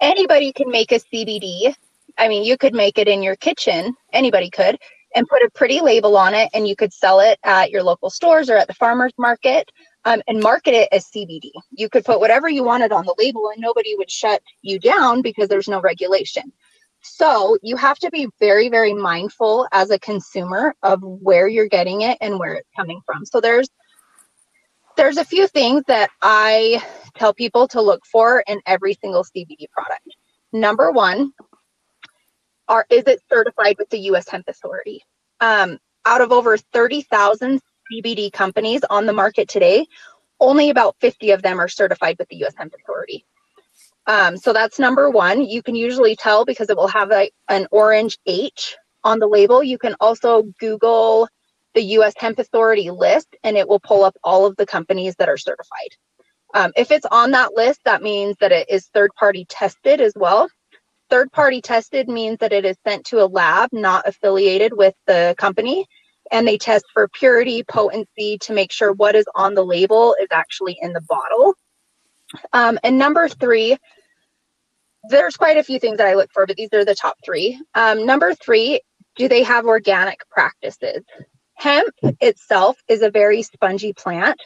anybody 0.00 0.52
can 0.52 0.70
make 0.70 0.92
a 0.92 1.00
CBD 1.00 1.74
I 2.20 2.28
mean, 2.28 2.44
you 2.44 2.58
could 2.58 2.74
make 2.74 2.98
it 2.98 3.08
in 3.08 3.22
your 3.22 3.34
kitchen, 3.36 3.96
anybody 4.12 4.50
could, 4.50 4.78
and 5.14 5.26
put 5.26 5.42
a 5.42 5.50
pretty 5.54 5.80
label 5.80 6.16
on 6.16 6.34
it, 6.34 6.50
and 6.52 6.68
you 6.68 6.76
could 6.76 6.92
sell 6.92 7.18
it 7.18 7.38
at 7.42 7.70
your 7.70 7.82
local 7.82 8.10
stores 8.10 8.50
or 8.50 8.56
at 8.56 8.68
the 8.68 8.74
farmer's 8.74 9.14
market 9.18 9.70
um, 10.04 10.22
and 10.26 10.42
market 10.42 10.74
it 10.74 10.88
as 10.92 11.06
CBD. 11.06 11.50
You 11.70 11.88
could 11.88 12.04
put 12.04 12.20
whatever 12.20 12.48
you 12.48 12.64
wanted 12.64 12.92
on 12.92 13.04
the 13.04 13.14
label, 13.18 13.50
and 13.50 13.60
nobody 13.60 13.94
would 13.96 14.10
shut 14.10 14.42
you 14.62 14.78
down 14.78 15.22
because 15.22 15.48
there's 15.48 15.68
no 15.68 15.80
regulation. 15.80 16.52
So 17.02 17.56
you 17.62 17.76
have 17.76 17.98
to 18.00 18.10
be 18.10 18.28
very, 18.38 18.68
very 18.68 18.92
mindful 18.92 19.66
as 19.72 19.90
a 19.90 19.98
consumer 19.98 20.74
of 20.82 21.02
where 21.02 21.48
you're 21.48 21.68
getting 21.68 22.02
it 22.02 22.18
and 22.20 22.38
where 22.38 22.54
it's 22.54 22.68
coming 22.76 23.00
from. 23.06 23.24
So 23.24 23.40
there's 23.40 23.68
there's 24.96 25.16
a 25.16 25.24
few 25.24 25.46
things 25.46 25.82
that 25.86 26.10
I 26.20 26.82
tell 27.16 27.32
people 27.32 27.66
to 27.68 27.80
look 27.80 28.04
for 28.04 28.44
in 28.46 28.60
every 28.66 28.94
single 28.94 29.24
CBD 29.24 29.70
product. 29.70 30.06
Number 30.52 30.90
one, 30.90 31.32
are 32.68 32.86
is 32.90 33.04
it 33.06 33.22
certified 33.30 33.76
with 33.78 33.88
the 33.90 33.98
U.S. 34.00 34.28
Hemp 34.28 34.46
Authority? 34.48 35.02
Um, 35.40 35.78
out 36.04 36.20
of 36.20 36.32
over 36.32 36.56
30,000 36.56 37.60
CBD 37.92 38.32
companies 38.32 38.82
on 38.90 39.06
the 39.06 39.12
market 39.12 39.48
today, 39.48 39.86
only 40.38 40.70
about 40.70 40.96
50 41.00 41.30
of 41.32 41.42
them 41.42 41.60
are 41.60 41.68
certified 41.68 42.16
with 42.18 42.28
the 42.28 42.36
U.S. 42.36 42.54
Hemp 42.56 42.74
Authority. 42.74 43.24
Um, 44.06 44.36
so 44.36 44.52
that's 44.52 44.78
number 44.78 45.10
one. 45.10 45.44
You 45.44 45.62
can 45.62 45.74
usually 45.74 46.16
tell 46.16 46.44
because 46.44 46.70
it 46.70 46.76
will 46.76 46.88
have 46.88 47.12
a, 47.12 47.30
an 47.48 47.66
orange 47.70 48.18
H 48.26 48.76
on 49.04 49.18
the 49.18 49.28
label. 49.28 49.62
You 49.62 49.78
can 49.78 49.94
also 50.00 50.42
Google 50.58 51.28
the 51.74 51.82
US 51.82 52.14
Hemp 52.16 52.38
Authority 52.38 52.90
list 52.90 53.36
and 53.44 53.56
it 53.56 53.68
will 53.68 53.80
pull 53.80 54.04
up 54.04 54.16
all 54.24 54.46
of 54.46 54.56
the 54.56 54.66
companies 54.66 55.14
that 55.16 55.28
are 55.28 55.36
certified. 55.36 55.90
Um, 56.54 56.72
if 56.76 56.90
it's 56.90 57.06
on 57.06 57.30
that 57.32 57.54
list, 57.54 57.80
that 57.84 58.02
means 58.02 58.36
that 58.40 58.50
it 58.50 58.68
is 58.68 58.88
third 58.88 59.10
party 59.14 59.46
tested 59.48 60.00
as 60.00 60.14
well. 60.16 60.48
Third 61.08 61.30
party 61.30 61.60
tested 61.60 62.08
means 62.08 62.38
that 62.38 62.52
it 62.52 62.64
is 62.64 62.76
sent 62.86 63.04
to 63.06 63.22
a 63.22 63.26
lab 63.26 63.70
not 63.72 64.06
affiliated 64.08 64.72
with 64.72 64.94
the 65.06 65.34
company 65.38 65.86
and 66.30 66.46
they 66.46 66.58
test 66.58 66.84
for 66.92 67.08
purity, 67.08 67.62
potency 67.62 68.38
to 68.38 68.52
make 68.52 68.72
sure 68.72 68.92
what 68.92 69.14
is 69.14 69.26
on 69.34 69.54
the 69.54 69.64
label 69.64 70.14
is 70.20 70.28
actually 70.30 70.78
in 70.80 70.92
the 70.92 71.00
bottle. 71.02 71.54
Um, 72.52 72.78
and 72.82 72.98
number 72.98 73.28
three, 73.28 73.76
there's 75.08 75.36
quite 75.36 75.56
a 75.56 75.64
few 75.64 75.78
things 75.78 75.98
that 75.98 76.06
I 76.06 76.14
look 76.14 76.30
for, 76.32 76.46
but 76.46 76.56
these 76.56 76.72
are 76.72 76.84
the 76.84 76.94
top 76.94 77.16
three. 77.24 77.60
Um, 77.74 78.06
number 78.06 78.34
three, 78.34 78.80
do 79.16 79.28
they 79.28 79.42
have 79.42 79.66
organic 79.66 80.20
practices? 80.30 81.02
Hemp 81.54 81.94
itself 82.20 82.78
is 82.88 83.02
a 83.02 83.10
very 83.10 83.42
spongy 83.42 83.92
plant. 83.92 84.40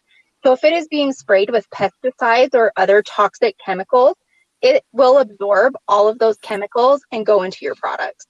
So 0.45 0.53
if 0.53 0.65
it 0.65 0.73
is 0.73 0.89
being 0.89 1.13
sprayed 1.13 1.51
with 1.51 1.69
pesticides 1.71 2.55
or 2.55 2.73
other 2.77 3.03
toxic 3.03 3.57
chemicals, 3.65 4.17
it 4.63 4.83
will 4.93 5.19
absorb 5.19 5.75
all 5.89 6.09
of 6.09 6.19
those 6.19 6.39
chemicals 6.39 7.03
and 7.13 7.27
go 7.27 7.43
into 7.43 7.59
your 7.63 7.75
products. 7.75 8.27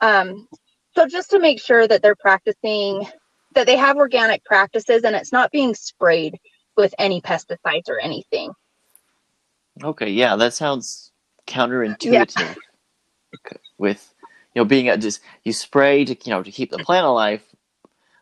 Um, 0.00 0.48
so 0.94 1.06
just 1.06 1.30
to 1.30 1.38
make 1.38 1.60
sure 1.60 1.86
that 1.86 2.02
they're 2.02 2.14
practicing, 2.14 3.06
that 3.54 3.66
they 3.66 3.76
have 3.76 3.96
organic 3.96 4.44
practices 4.44 5.02
and 5.04 5.16
it's 5.16 5.32
not 5.32 5.50
being 5.50 5.74
sprayed 5.74 6.38
with 6.76 6.94
any 6.98 7.20
pesticides 7.20 7.88
or 7.88 7.98
anything. 8.00 8.52
Okay, 9.82 10.10
yeah, 10.10 10.36
that 10.36 10.54
sounds 10.54 11.12
counterintuitive. 11.46 12.38
Yeah. 12.38 12.54
With 13.76 14.14
you 14.54 14.62
know 14.62 14.64
being 14.64 14.88
a, 14.88 14.96
just 14.96 15.20
you 15.42 15.52
spray 15.52 16.04
to 16.04 16.16
you 16.24 16.30
know 16.30 16.42
to 16.42 16.50
keep 16.52 16.70
the 16.70 16.78
plant 16.78 17.04
alive, 17.04 17.42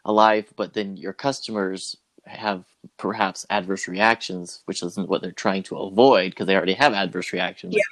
alive, 0.06 0.52
but 0.56 0.72
then 0.72 0.96
your 0.96 1.12
customers 1.12 1.96
have 2.24 2.64
perhaps 2.96 3.44
adverse 3.50 3.86
reactions, 3.86 4.62
which 4.64 4.82
isn't 4.82 5.08
what 5.08 5.20
they're 5.20 5.32
trying 5.32 5.62
to 5.64 5.76
avoid 5.76 6.30
because 6.30 6.46
they 6.46 6.56
already 6.56 6.72
have 6.72 6.94
adverse 6.94 7.32
reactions 7.34 7.74
yeah. 7.76 7.82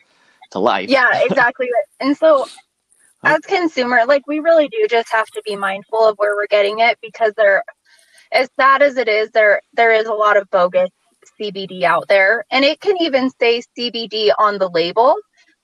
to 0.53 0.59
life. 0.59 0.89
Yeah, 0.89 1.09
exactly. 1.25 1.69
and 2.01 2.17
so 2.17 2.47
as 3.23 3.41
consumer, 3.41 4.03
like 4.07 4.27
we 4.27 4.41
really 4.41 4.69
do 4.69 4.87
just 4.89 5.11
have 5.13 5.27
to 5.29 5.43
be 5.45 5.57
mindful 5.57 6.09
of 6.09 6.17
where 6.17 6.35
we're 6.35 6.47
getting 6.47 6.79
it 6.81 6.99
because 7.03 7.33
there 7.37 7.63
as 8.33 8.49
sad 8.59 8.83
as 8.83 8.97
it 8.97 9.09
is, 9.09 9.31
there 9.31 9.61
there 9.73 9.93
is 9.93 10.07
a 10.07 10.13
lot 10.13 10.37
of 10.37 10.49
bogus 10.51 10.91
CBD 11.41 11.83
out 11.83 12.09
there. 12.09 12.45
And 12.51 12.65
it 12.65 12.81
can 12.81 12.97
even 13.01 13.31
say 13.31 13.63
CBD 13.77 14.31
on 14.39 14.59
the 14.59 14.69
label. 14.69 15.17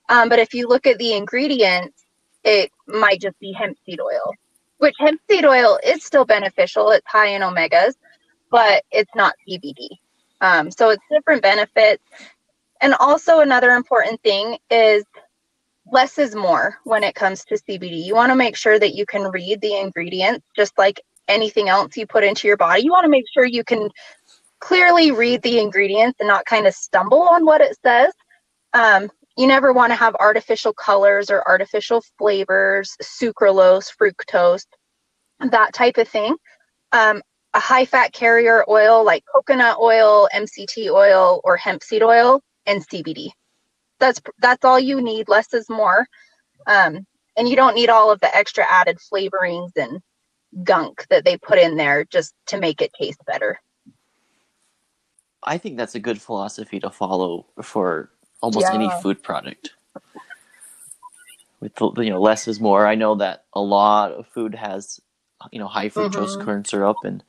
Um, 0.09 0.29
but 0.29 0.39
if 0.39 0.53
you 0.53 0.67
look 0.67 0.87
at 0.87 0.97
the 0.97 1.13
ingredients, 1.13 2.03
it 2.43 2.71
might 2.87 3.21
just 3.21 3.39
be 3.39 3.51
hemp 3.51 3.77
seed 3.85 3.99
oil, 3.99 4.33
which 4.77 4.95
hemp 4.99 5.19
seed 5.29 5.45
oil 5.45 5.79
is 5.85 6.03
still 6.03 6.25
beneficial. 6.25 6.91
It's 6.91 7.07
high 7.07 7.27
in 7.27 7.41
omegas, 7.41 7.93
but 8.49 8.83
it's 8.91 9.13
not 9.15 9.35
CBD. 9.47 9.89
Um, 10.39 10.71
so 10.71 10.89
it's 10.89 11.03
different 11.11 11.41
benefits. 11.41 12.03
And 12.79 12.93
also, 12.99 13.39
another 13.39 13.71
important 13.71 14.21
thing 14.21 14.57
is 14.69 15.03
less 15.91 16.17
is 16.17 16.35
more 16.35 16.77
when 16.83 17.03
it 17.03 17.15
comes 17.15 17.43
to 17.45 17.55
CBD. 17.55 18.03
You 18.03 18.15
want 18.15 18.31
to 18.31 18.35
make 18.35 18.55
sure 18.55 18.79
that 18.79 18.95
you 18.95 19.05
can 19.05 19.23
read 19.31 19.61
the 19.61 19.75
ingredients 19.75 20.45
just 20.55 20.77
like 20.77 21.01
anything 21.27 21.69
else 21.69 21.95
you 21.97 22.07
put 22.07 22.23
into 22.23 22.47
your 22.47 22.57
body. 22.57 22.81
You 22.81 22.91
want 22.91 23.05
to 23.05 23.09
make 23.09 23.25
sure 23.33 23.45
you 23.45 23.63
can 23.63 23.89
clearly 24.59 25.11
read 25.11 25.41
the 25.41 25.59
ingredients 25.59 26.19
and 26.19 26.27
not 26.27 26.45
kind 26.45 26.67
of 26.67 26.73
stumble 26.73 27.21
on 27.21 27.45
what 27.45 27.61
it 27.61 27.77
says. 27.83 28.13
Um, 28.73 29.09
you 29.37 29.47
never 29.47 29.71
want 29.71 29.91
to 29.91 29.95
have 29.95 30.15
artificial 30.15 30.73
colors 30.73 31.29
or 31.29 31.47
artificial 31.47 32.01
flavors, 32.17 32.95
sucralose, 33.01 33.91
fructose, 33.95 34.65
that 35.39 35.73
type 35.73 35.97
of 35.97 36.07
thing. 36.07 36.35
Um, 36.91 37.21
a 37.53 37.59
high 37.59 37.85
fat 37.85 38.13
carrier 38.13 38.65
oil 38.67 39.03
like 39.03 39.23
coconut 39.33 39.77
oil, 39.79 40.27
MCT 40.33 40.89
oil, 40.91 41.41
or 41.43 41.55
hemp 41.57 41.83
seed 41.83 42.03
oil, 42.03 42.41
and 42.65 42.87
CBD. 42.87 43.29
That's 43.99 44.21
that's 44.39 44.65
all 44.65 44.79
you 44.79 45.01
need. 45.01 45.27
Less 45.27 45.53
is 45.53 45.69
more, 45.69 46.07
um, 46.67 47.05
and 47.35 47.49
you 47.49 47.55
don't 47.55 47.75
need 47.75 47.89
all 47.89 48.11
of 48.11 48.19
the 48.19 48.35
extra 48.35 48.65
added 48.69 48.97
flavorings 48.97 49.71
and 49.75 50.01
gunk 50.63 51.05
that 51.09 51.25
they 51.25 51.37
put 51.37 51.59
in 51.59 51.77
there 51.77 52.05
just 52.05 52.33
to 52.47 52.59
make 52.59 52.81
it 52.81 52.91
taste 52.93 53.23
better. 53.25 53.59
I 55.43 55.57
think 55.57 55.77
that's 55.77 55.95
a 55.95 55.99
good 55.99 56.21
philosophy 56.21 56.79
to 56.79 56.89
follow 56.89 57.45
for 57.61 58.09
almost 58.41 58.67
yeah. 58.69 58.75
any 58.75 58.89
food 59.01 59.23
product. 59.23 59.71
With 61.59 61.73
you 61.79 62.09
know, 62.11 62.21
less 62.21 62.47
is 62.47 62.59
more. 62.59 62.85
I 62.85 62.95
know 62.95 63.15
that 63.15 63.45
a 63.53 63.61
lot 63.61 64.11
of 64.11 64.27
food 64.27 64.53
has 64.53 65.01
you 65.51 65.59
know 65.59 65.67
high 65.67 65.89
fructose 65.89 66.35
mm-hmm. 66.35 66.43
corn 66.43 66.65
syrup, 66.65 66.97
and 67.03 67.23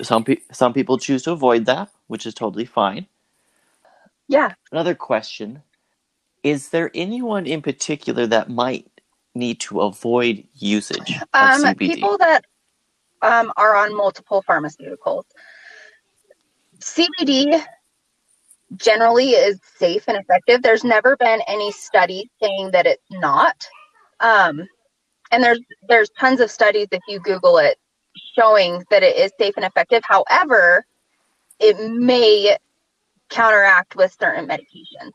some 0.00 0.24
pe- 0.24 0.40
some 0.50 0.72
people 0.72 0.96
choose 0.96 1.22
to 1.24 1.32
avoid 1.32 1.66
that, 1.66 1.90
which 2.06 2.24
is 2.24 2.32
totally 2.32 2.64
fine. 2.64 3.06
Yeah. 4.28 4.54
Another 4.72 4.94
question: 4.94 5.62
Is 6.44 6.68
there 6.68 6.90
anyone 6.94 7.46
in 7.46 7.62
particular 7.62 8.26
that 8.26 8.50
might 8.50 8.86
need 9.34 9.60
to 9.60 9.80
avoid 9.80 10.44
usage 10.54 11.12
of 11.20 11.28
um, 11.32 11.62
CBD? 11.62 11.94
People 11.94 12.18
that 12.18 12.44
um, 13.22 13.50
are 13.56 13.74
on 13.74 13.96
multiple 13.96 14.44
pharmaceuticals. 14.48 15.24
CBD 16.80 17.64
generally 18.76 19.30
is 19.30 19.58
safe 19.76 20.04
and 20.06 20.18
effective. 20.18 20.62
There's 20.62 20.84
never 20.84 21.16
been 21.16 21.40
any 21.48 21.72
study 21.72 22.30
saying 22.42 22.72
that 22.72 22.86
it's 22.86 23.10
not. 23.10 23.56
Um, 24.20 24.68
and 25.32 25.42
there's 25.42 25.60
there's 25.88 26.10
tons 26.10 26.40
of 26.40 26.50
studies 26.50 26.88
if 26.92 27.00
you 27.08 27.20
Google 27.20 27.56
it 27.58 27.78
showing 28.38 28.84
that 28.90 29.02
it 29.02 29.16
is 29.16 29.32
safe 29.38 29.54
and 29.56 29.64
effective. 29.64 30.02
However, 30.04 30.84
it 31.58 31.90
may 31.90 32.56
counteract 33.30 33.96
with 33.96 34.14
certain 34.20 34.46
medications. 34.46 35.12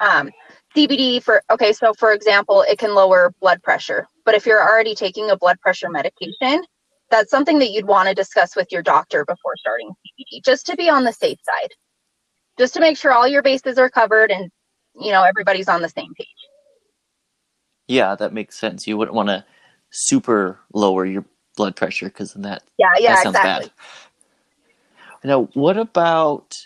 Um, 0.00 0.30
CBD 0.76 1.22
for 1.22 1.42
okay, 1.50 1.72
so 1.72 1.94
for 1.94 2.12
example, 2.12 2.62
it 2.68 2.78
can 2.78 2.94
lower 2.94 3.32
blood 3.40 3.62
pressure. 3.62 4.06
But 4.24 4.34
if 4.34 4.44
you're 4.46 4.62
already 4.62 4.94
taking 4.94 5.30
a 5.30 5.36
blood 5.36 5.58
pressure 5.60 5.88
medication, 5.88 6.64
that's 7.10 7.30
something 7.30 7.58
that 7.60 7.70
you'd 7.70 7.86
want 7.86 8.08
to 8.08 8.14
discuss 8.14 8.54
with 8.54 8.70
your 8.70 8.82
doctor 8.82 9.24
before 9.24 9.56
starting 9.56 9.90
CBD, 9.90 10.44
just 10.44 10.66
to 10.66 10.76
be 10.76 10.90
on 10.90 11.04
the 11.04 11.12
safe 11.12 11.38
side, 11.44 11.70
just 12.58 12.74
to 12.74 12.80
make 12.80 12.98
sure 12.98 13.12
all 13.12 13.26
your 13.26 13.42
bases 13.42 13.78
are 13.78 13.88
covered 13.88 14.30
and 14.30 14.50
you 15.00 15.12
know 15.12 15.22
everybody's 15.22 15.68
on 15.68 15.82
the 15.82 15.88
same 15.88 16.12
page. 16.14 16.26
Yeah, 17.88 18.14
that 18.16 18.32
makes 18.32 18.58
sense. 18.58 18.86
You 18.86 18.98
wouldn't 18.98 19.14
want 19.14 19.28
to 19.28 19.44
super 19.90 20.58
lower 20.74 21.06
your 21.06 21.24
blood 21.56 21.76
pressure 21.76 22.06
because 22.06 22.34
then 22.34 22.42
that 22.42 22.62
yeah 22.78 22.90
yeah 22.98 23.14
that 23.14 23.22
sounds 23.22 23.36
exactly. 23.36 23.66
bad. 23.66 23.72
Now, 25.24 25.44
what 25.54 25.78
about 25.78 26.58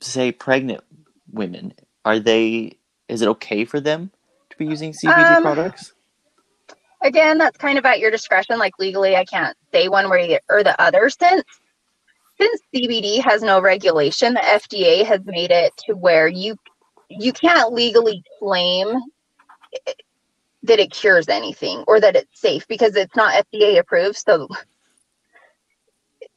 say 0.00 0.32
pregnant 0.32 0.82
women? 1.30 1.74
Are 2.04 2.18
they? 2.18 2.77
Is 3.08 3.22
it 3.22 3.28
okay 3.28 3.64
for 3.64 3.80
them 3.80 4.10
to 4.50 4.56
be 4.56 4.66
using 4.66 4.92
CBD 4.92 5.36
um, 5.36 5.42
products? 5.42 5.92
again, 7.02 7.38
that's 7.38 7.56
kind 7.56 7.78
of 7.78 7.84
at 7.86 8.00
your 8.00 8.10
discretion. 8.10 8.58
Like 8.58 8.78
legally, 8.78 9.16
I 9.16 9.24
can't 9.24 9.56
say 9.72 9.88
one 9.88 10.08
way 10.10 10.38
or 10.48 10.62
the 10.62 10.80
other. 10.80 11.08
Since 11.08 11.44
since 12.40 12.60
CBD 12.74 13.22
has 13.24 13.42
no 13.42 13.60
regulation, 13.60 14.34
the 14.34 14.40
FDA 14.40 15.04
has 15.04 15.20
made 15.24 15.50
it 15.50 15.76
to 15.86 15.94
where 15.94 16.28
you 16.28 16.56
you 17.08 17.32
can't 17.32 17.72
legally 17.72 18.22
claim 18.38 19.00
that 20.62 20.78
it 20.78 20.90
cures 20.90 21.28
anything 21.28 21.84
or 21.86 22.00
that 22.00 22.16
it's 22.16 22.40
safe 22.40 22.66
because 22.68 22.96
it's 22.96 23.16
not 23.16 23.46
FDA 23.50 23.78
approved. 23.78 24.16
So 24.16 24.48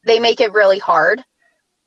they 0.06 0.18
make 0.18 0.40
it 0.40 0.52
really 0.52 0.78
hard. 0.78 1.22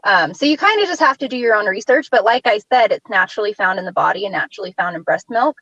Um, 0.05 0.33
so 0.33 0.45
you 0.45 0.55
kind 0.55 0.81
of 0.81 0.87
just 0.87 1.01
have 1.01 1.17
to 1.17 1.27
do 1.27 1.35
your 1.35 1.55
own 1.55 1.65
research. 1.65 2.09
But 2.11 2.23
like 2.23 2.45
I 2.45 2.59
said, 2.71 2.91
it's 2.91 3.09
naturally 3.09 3.53
found 3.53 3.79
in 3.79 3.85
the 3.85 3.91
body 3.91 4.25
and 4.25 4.33
naturally 4.33 4.71
found 4.77 4.95
in 4.95 5.01
breast 5.01 5.29
milk. 5.29 5.57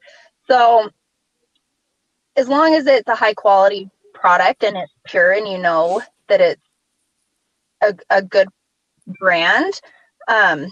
So 0.50 0.90
as 2.36 2.48
long 2.48 2.74
as 2.74 2.86
it's 2.88 3.08
a 3.08 3.16
high 3.16 3.34
quality 3.34 3.90
product 4.14 4.64
and 4.64 4.78
it's 4.78 4.94
pure 5.06 5.34
and 5.34 5.48
you 5.48 5.58
know 5.58 6.02
that 6.30 6.42
it's 6.42 6.62
a, 7.82 7.96
a 8.10 8.22
good 8.22 8.48
brand 9.20 9.74
um, 10.28 10.72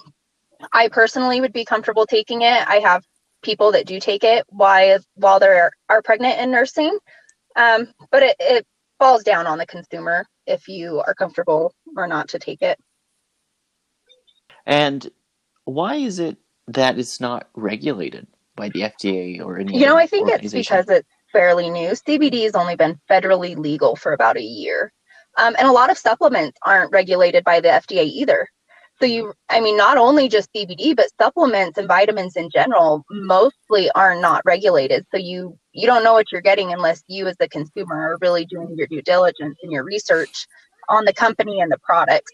i 0.71 0.87
personally 0.87 1.41
would 1.41 1.53
be 1.53 1.65
comfortable 1.65 2.05
taking 2.05 2.43
it 2.43 2.67
i 2.67 2.77
have 2.77 3.03
people 3.41 3.71
that 3.71 3.85
do 3.85 3.99
take 3.99 4.23
it 4.23 4.45
while 4.49 4.99
while 5.15 5.39
they 5.39 5.47
are, 5.47 6.01
pregnant 6.03 6.37
and 6.37 6.51
nursing 6.51 6.97
um, 7.55 7.87
but 8.11 8.23
it, 8.23 8.35
it 8.39 8.67
falls 8.99 9.23
down 9.23 9.45
on 9.45 9.57
the 9.57 9.65
consumer 9.65 10.25
if 10.47 10.67
you 10.67 11.01
are 11.05 11.13
comfortable 11.13 11.73
or 11.97 12.07
not 12.07 12.29
to 12.29 12.39
take 12.39 12.61
it 12.61 12.79
and 14.65 15.09
why 15.65 15.95
is 15.95 16.19
it 16.19 16.37
that 16.67 16.97
it's 16.97 17.19
not 17.19 17.49
regulated 17.55 18.27
by 18.55 18.69
the 18.69 18.81
fda 18.81 19.43
or 19.43 19.57
any 19.57 19.77
you 19.77 19.85
know 19.85 19.97
i 19.97 20.07
think 20.07 20.29
it's 20.29 20.53
because 20.53 20.89
it's 20.89 21.07
fairly 21.31 21.69
new. 21.69 21.89
CBD 21.89 22.43
has 22.43 22.55
only 22.55 22.75
been 22.75 22.99
federally 23.09 23.57
legal 23.57 23.95
for 23.95 24.13
about 24.13 24.37
a 24.37 24.43
year. 24.43 24.91
Um, 25.37 25.55
and 25.57 25.67
a 25.67 25.71
lot 25.71 25.89
of 25.89 25.97
supplements 25.97 26.57
aren't 26.65 26.91
regulated 26.91 27.43
by 27.43 27.61
the 27.61 27.69
FDA 27.69 28.03
either. 28.03 28.47
So 28.99 29.05
you, 29.07 29.33
I 29.49 29.59
mean, 29.61 29.77
not 29.77 29.97
only 29.97 30.29
just 30.29 30.53
CBD, 30.53 30.95
but 30.95 31.09
supplements 31.19 31.77
and 31.77 31.87
vitamins 31.87 32.35
in 32.35 32.49
general 32.51 33.03
mostly 33.09 33.89
are 33.91 34.13
not 34.13 34.43
regulated. 34.45 35.05
So 35.11 35.17
you 35.17 35.57
you 35.73 35.87
don't 35.87 36.03
know 36.03 36.13
what 36.13 36.31
you're 36.31 36.41
getting 36.41 36.73
unless 36.73 37.01
you, 37.07 37.25
as 37.27 37.37
the 37.37 37.49
consumer, 37.49 37.95
are 37.95 38.17
really 38.21 38.45
doing 38.45 38.75
your 38.77 38.87
due 38.87 39.01
diligence 39.01 39.57
and 39.63 39.71
your 39.71 39.83
research 39.83 40.45
on 40.89 41.05
the 41.05 41.13
company 41.13 41.61
and 41.61 41.71
the 41.71 41.79
products. 41.79 42.31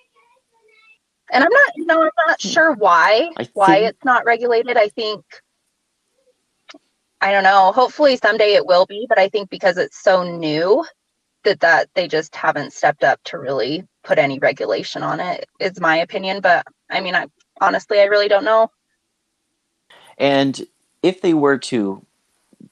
And 1.31 1.43
I'm 1.43 1.51
not, 1.51 1.72
you 1.75 1.86
know, 1.86 2.01
I'm 2.03 2.10
not 2.27 2.41
sure 2.41 2.74
why 2.74 3.31
why 3.53 3.77
it's 3.77 4.03
not 4.05 4.25
regulated. 4.25 4.77
I 4.77 4.88
think 4.89 5.25
I 7.19 7.31
don't 7.31 7.43
know. 7.43 7.72
Hopefully 7.72 8.15
someday 8.17 8.53
it 8.53 8.65
will 8.65 8.86
be, 8.86 9.05
but 9.10 9.19
I 9.19 9.27
think 9.29 9.50
because 9.50 9.77
it's 9.77 10.01
so 10.01 10.24
new 10.24 10.86
that 11.43 11.60
that 11.62 11.89
they 11.96 12.07
just 12.07 12.36
haven't 12.36 12.74
stepped 12.74 13.03
up 13.03 13.19
to 13.25 13.39
really 13.39 13.86
put 14.03 14.19
any 14.19 14.39
regulation 14.39 15.03
on 15.03 15.19
it. 15.19 15.48
Is 15.60 15.79
my 15.79 15.98
opinion, 15.98 16.41
but 16.41 16.65
I 16.89 17.01
mean, 17.01 17.15
I 17.15 17.27
honestly 17.60 18.00
I 18.00 18.05
really 18.05 18.27
don't 18.27 18.46
know. 18.46 18.72
And 20.17 20.65
if 21.03 21.22
they 21.22 21.34
were 21.34 21.57
to, 21.57 22.05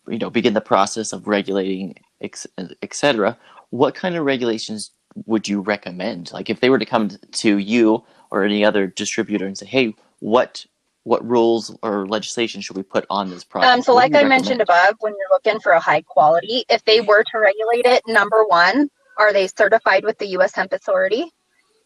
you 0.08 0.18
know, 0.18 0.30
begin 0.30 0.54
the 0.54 0.62
process 0.62 1.14
of 1.14 1.28
regulating, 1.28 1.96
etc., 2.22 3.38
what 3.70 3.96
kind 3.96 4.16
of 4.16 4.26
regulations 4.26 4.92
would 5.26 5.48
you 5.48 5.62
recommend? 5.62 6.32
Like, 6.32 6.50
if 6.50 6.60
they 6.60 6.70
were 6.70 6.80
to 6.80 6.86
come 6.86 7.10
to 7.10 7.58
you 7.58 8.04
or 8.32 8.44
any 8.44 8.66
other 8.66 8.88
distributor 8.88 9.46
and 9.46 9.58
say, 9.58 9.66
"Hey, 9.66 9.96
what 10.20 10.66
what 11.06 11.26
rules 11.26 11.76
or 11.84 12.08
legislation 12.08 12.62
should 12.62 12.76
we 12.76 12.84
put 12.84 13.06
on 13.12 13.30
this 13.30 13.44
product? 13.44 13.72
Um, 13.72 13.82
so, 13.84 13.94
like 13.94 14.12
I 14.12 14.18
recommend? 14.18 14.30
mentioned 14.30 14.62
above, 14.62 14.96
when 15.00 15.14
you're 15.14 15.30
looking 15.32 15.60
for 15.62 15.72
a 15.72 15.80
high 15.80 16.02
quality, 16.02 16.66
if 16.68 16.84
they 16.86 17.00
were 17.00 17.24
to 17.24 17.40
regulate 17.40 17.86
it, 17.86 18.02
number 18.08 18.44
one, 18.48 18.90
are 19.18 19.32
they 19.32 19.48
certified 19.48 20.04
with 20.04 20.18
the 20.18 20.28
U.S. 20.30 20.56
Hemp 20.56 20.74
Authority? 20.74 21.32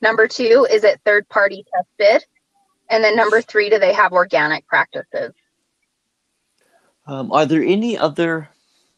Number 0.01 0.27
two, 0.27 0.65
is 0.71 0.85
it 0.85 1.01
third 1.05 1.27
party 1.27 1.65
tested? 1.99 2.25
And 2.89 3.03
then 3.03 3.15
number 3.15 3.41
three, 3.41 3.69
do 3.69 3.77
they 3.77 3.93
have 3.93 4.13
organic 4.13 4.65
practices? 4.67 5.33
Um, 7.05 7.31
are 7.33 7.45
there 7.45 7.61
any 7.61 7.97
other 7.97 8.49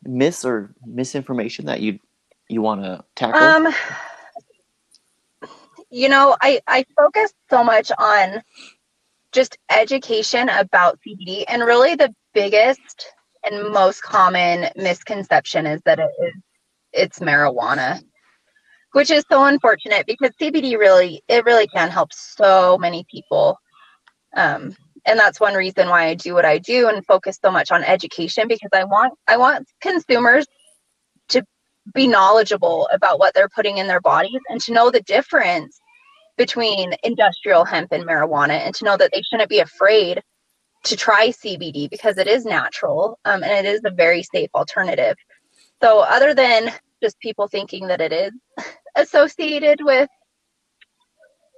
myths 0.04 0.46
or 0.46 0.74
misinformation 0.86 1.66
that 1.66 1.82
you 1.82 2.00
you 2.48 2.62
want 2.62 2.84
to 2.84 3.04
tackle? 3.16 3.42
Um, 3.42 3.74
you 5.92 6.10
know, 6.10 6.36
I 6.42 6.62
I 6.68 6.86
focus 6.98 7.34
so 7.50 7.64
much 7.64 7.92
on 7.98 8.42
just 9.32 9.58
education 9.70 10.50
about 10.50 11.00
CBD. 11.06 11.44
And 11.48 11.64
really, 11.64 11.96
the 11.96 12.14
biggest 12.34 13.14
and 13.44 13.72
most 13.72 14.02
common 14.04 14.70
misconception 14.76 15.66
is 15.66 15.82
that 15.86 16.00
it 16.00 16.10
is 16.24 16.34
it's 16.94 17.20
marijuana, 17.20 18.02
which 18.94 19.12
is 19.12 19.24
so 19.30 19.46
unfortunate 19.46 20.06
because 20.06 20.32
CBD 20.42 20.78
really 20.78 21.24
it 21.28 21.46
really 21.46 21.68
can 21.68 21.90
help 21.90 22.14
so 22.14 22.78
many 22.78 23.06
people. 23.12 23.58
Um, 24.36 24.76
and 25.06 25.20
that's 25.20 25.40
one 25.40 25.56
reason 25.56 25.90
why 25.90 26.06
I 26.06 26.14
do 26.14 26.34
what 26.34 26.46
I 26.46 26.58
do 26.58 26.88
and 26.88 27.06
focus 27.06 27.40
so 27.44 27.52
much 27.52 27.72
on 27.72 27.84
education 27.84 28.48
because 28.48 28.70
I 28.74 28.86
want 28.86 29.14
I 29.28 29.38
want 29.38 29.68
consumers 29.82 30.46
to 31.30 31.44
be 31.94 32.08
knowledgeable 32.08 32.88
about 32.94 33.20
what 33.20 33.34
they're 33.34 33.50
putting 33.50 33.78
in 33.78 33.88
their 33.88 34.02
bodies 34.02 34.40
and 34.50 34.62
to 34.62 34.74
know 34.74 34.92
the 34.92 35.02
difference 35.02 35.81
between 36.38 36.94
industrial 37.04 37.66
hemp 37.66 37.92
and 37.92 38.06
marijuana 38.06 38.60
and 38.60 38.74
to 38.76 38.86
know 38.86 38.98
that 38.98 39.12
they 39.14 39.22
shouldn't 39.22 39.50
be 39.50 39.60
afraid 39.60 40.22
to 40.84 40.96
try 40.96 41.30
CBD 41.30 41.90
because 41.90 42.18
it 42.18 42.28
is 42.28 42.46
natural 42.46 43.20
um, 43.26 43.44
and 43.44 43.66
it 43.66 43.70
is 43.70 43.82
a 43.86 43.92
very 43.92 44.24
safe 44.24 44.50
alternative. 44.56 45.16
So, 45.82 46.00
other 46.00 46.34
than 46.34 46.72
just 47.02 47.20
people 47.20 47.48
thinking 47.48 47.88
that 47.88 48.02
it 48.02 48.14
is 48.14 48.32
associated 48.96 49.80
with, 49.84 50.10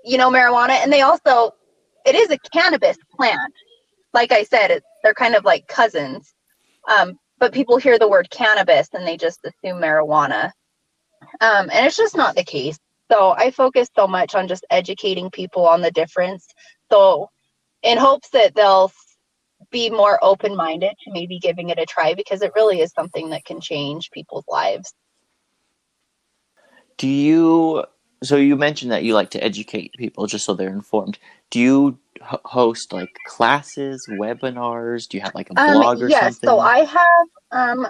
you 0.04 0.18
know, 0.18 0.30
marijuana, 0.30 0.82
and 0.82 0.92
they 0.92 1.02
also, 1.02 1.52
it 2.06 2.16
is 2.16 2.30
a 2.30 2.38
cannabis 2.52 2.98
plant. 3.16 3.54
Like 4.14 4.32
I 4.32 4.44
said, 4.44 4.82
they're 5.04 5.14
kind 5.14 5.36
of 5.36 5.46
like 5.46 5.68
cousins. 5.68 6.34
Um, 6.90 7.18
but 7.40 7.54
people 7.54 7.78
hear 7.78 8.00
the 8.00 8.08
word 8.08 8.30
cannabis 8.30 8.90
and 8.94 9.06
they 9.06 9.18
just 9.18 9.40
assume 9.44 9.82
marijuana. 9.82 10.52
Um, 11.42 11.70
and 11.72 11.86
it's 11.86 11.98
just 11.98 12.16
not 12.16 12.36
the 12.36 12.44
case. 12.44 12.78
So 13.12 13.32
I 13.32 13.52
focus 13.52 13.90
so 13.96 14.08
much 14.08 14.36
on 14.36 14.48
just 14.48 14.66
educating 14.70 15.30
people 15.30 15.68
on 15.68 15.82
the 15.82 15.92
difference. 15.92 16.48
So 16.92 17.30
in 17.82 17.98
hopes 17.98 18.30
that 18.30 18.56
they'll 18.56 18.92
be 19.72 19.90
more 19.90 20.20
open 20.24 20.56
minded 20.56 20.94
to 21.04 21.12
maybe 21.12 21.40
giving 21.40 21.70
it 21.70 21.80
a 21.80 21.86
try 21.86 22.14
because 22.14 22.42
it 22.42 22.52
really 22.56 22.80
is 22.82 22.92
something 22.92 23.30
that 23.30 23.46
can 23.46 23.60
change 23.60 24.12
people's 24.12 24.46
lives. 24.48 24.94
Do 26.98 27.08
you 27.08 27.86
so 28.24 28.38
you 28.38 28.56
mentioned 28.56 28.92
that 28.92 29.04
you 29.04 29.14
like 29.14 29.32
to 29.32 29.44
educate 29.44 29.92
people 29.98 30.28
just 30.28 30.46
so 30.46 30.54
they're 30.54 30.70
informed. 30.70 31.20
Do 31.50 31.60
you 31.60 32.00
host 32.22 32.94
like 32.94 33.10
classes, 33.28 34.08
webinars? 34.10 35.10
Do 35.10 35.18
you 35.18 35.24
have 35.24 35.36
like 35.36 35.50
a 35.50 35.60
um, 35.60 35.74
blog 35.74 35.98
um, 35.98 36.04
or 36.04 36.10
yes, 36.10 36.22
something? 36.22 36.50
Yes, 36.50 36.52
so 36.52 36.60
I 36.60 36.80
have 36.86 37.28
um, 37.52 37.88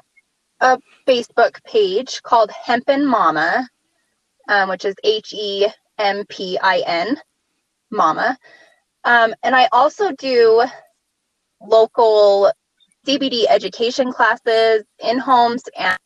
a 0.60 0.80
Facebook 1.08 1.64
page 1.66 2.22
called 2.24 2.50
Hempin 2.50 3.06
Mama, 3.06 3.68
um, 4.48 4.70
which 4.70 4.86
is 4.86 4.96
H 5.04 5.34
E 5.34 5.68
M 5.98 6.26
P 6.28 6.58
I 6.62 6.84
N, 6.86 7.18
Mama. 7.92 8.38
Um, 9.04 9.34
and 9.44 9.56
I 9.56 9.68
also 9.72 10.12
do 10.14 10.66
local 11.62 12.52
CBD 13.06 13.46
education 13.50 14.12
classes 14.12 14.84
in 15.00 15.20
homes 15.20 15.64
and 15.78 15.98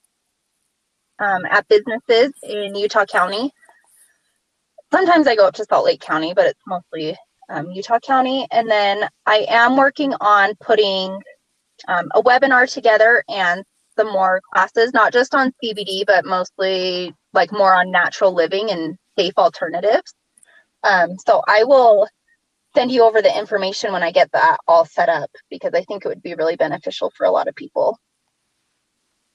um, 1.20 1.46
at 1.46 1.68
businesses 1.68 2.32
in 2.44 2.76
Utah 2.76 3.06
County. 3.06 3.52
Sometimes 4.92 5.28
I 5.28 5.36
go 5.36 5.48
up 5.48 5.56
to 5.56 5.66
Salt 5.66 5.86
Lake 5.86 6.02
County, 6.02 6.34
but 6.34 6.46
it's 6.46 6.62
mostly 6.66 7.16
um, 7.50 7.72
Utah 7.72 8.00
County. 8.00 8.48
And 8.52 8.70
then 8.70 9.08
I 9.26 9.46
am 9.50 9.78
working 9.78 10.14
on 10.22 10.54
putting 10.62 11.12
um, 11.88 12.10
a 12.16 12.22
webinar 12.22 12.72
together 12.72 13.24
and 13.30 13.64
some 13.98 14.12
more 14.12 14.42
classes, 14.54 14.94
not 14.94 15.12
just 15.12 15.36
on 15.36 15.54
CBD, 15.64 16.06
but 16.06 16.26
mostly 16.26 17.14
like 17.34 17.52
more 17.52 17.74
on 17.74 17.92
natural 17.92 18.34
living 18.34 18.72
and 18.72 18.98
safe 19.18 19.34
alternatives. 19.38 20.14
Um, 20.84 21.18
so 21.26 21.42
I 21.48 21.64
will 21.66 22.08
send 22.76 22.92
you 22.92 23.04
over 23.04 23.22
the 23.22 23.38
information 23.38 23.92
when 23.92 24.04
I 24.04 24.12
get 24.12 24.32
that 24.34 24.58
all 24.68 24.86
set 24.86 25.10
up 25.10 25.32
because 25.50 25.74
I 25.74 25.82
think 25.84 26.06
it 26.06 26.08
would 26.08 26.22
be 26.22 26.36
really 26.36 26.56
beneficial 26.56 27.12
for 27.16 27.26
a 27.26 27.32
lot 27.32 27.48
of 27.48 27.56
people. 27.56 28.00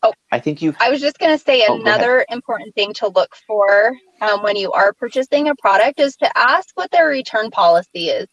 Oh, 0.05 0.12
I 0.33 0.40
think 0.40 0.62
you. 0.62 0.75
I 0.81 0.90
was 0.90 1.01
just 1.01 1.18
going 1.18 1.37
to 1.37 1.42
say 1.42 1.64
oh, 1.68 1.81
another 1.81 2.27
important 2.29 2.75
thing 2.75 2.92
to 2.94 3.09
look 3.09 3.37
for 3.46 3.92
um, 4.20 4.42
when 4.42 4.57
you 4.57 4.72
are 4.72 4.92
purchasing 4.92 5.48
a 5.48 5.55
product 5.57 6.01
is 6.01 6.16
to 6.16 6.38
ask 6.38 6.70
what 6.75 6.90
their 6.90 7.07
return 7.07 7.51
policy 7.51 8.09
is. 8.09 8.27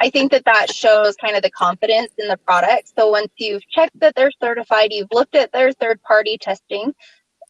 I 0.00 0.10
think 0.10 0.32
that 0.32 0.44
that 0.44 0.74
shows 0.74 1.16
kind 1.16 1.36
of 1.36 1.42
the 1.42 1.50
confidence 1.50 2.12
in 2.18 2.28
the 2.28 2.36
product. 2.36 2.92
So 2.96 3.08
once 3.10 3.32
you've 3.36 3.66
checked 3.68 3.98
that 4.00 4.14
they're 4.14 4.30
certified, 4.42 4.92
you've 4.92 5.12
looked 5.12 5.34
at 5.34 5.52
their 5.52 5.72
third 5.72 6.02
party 6.02 6.36
testing, 6.38 6.94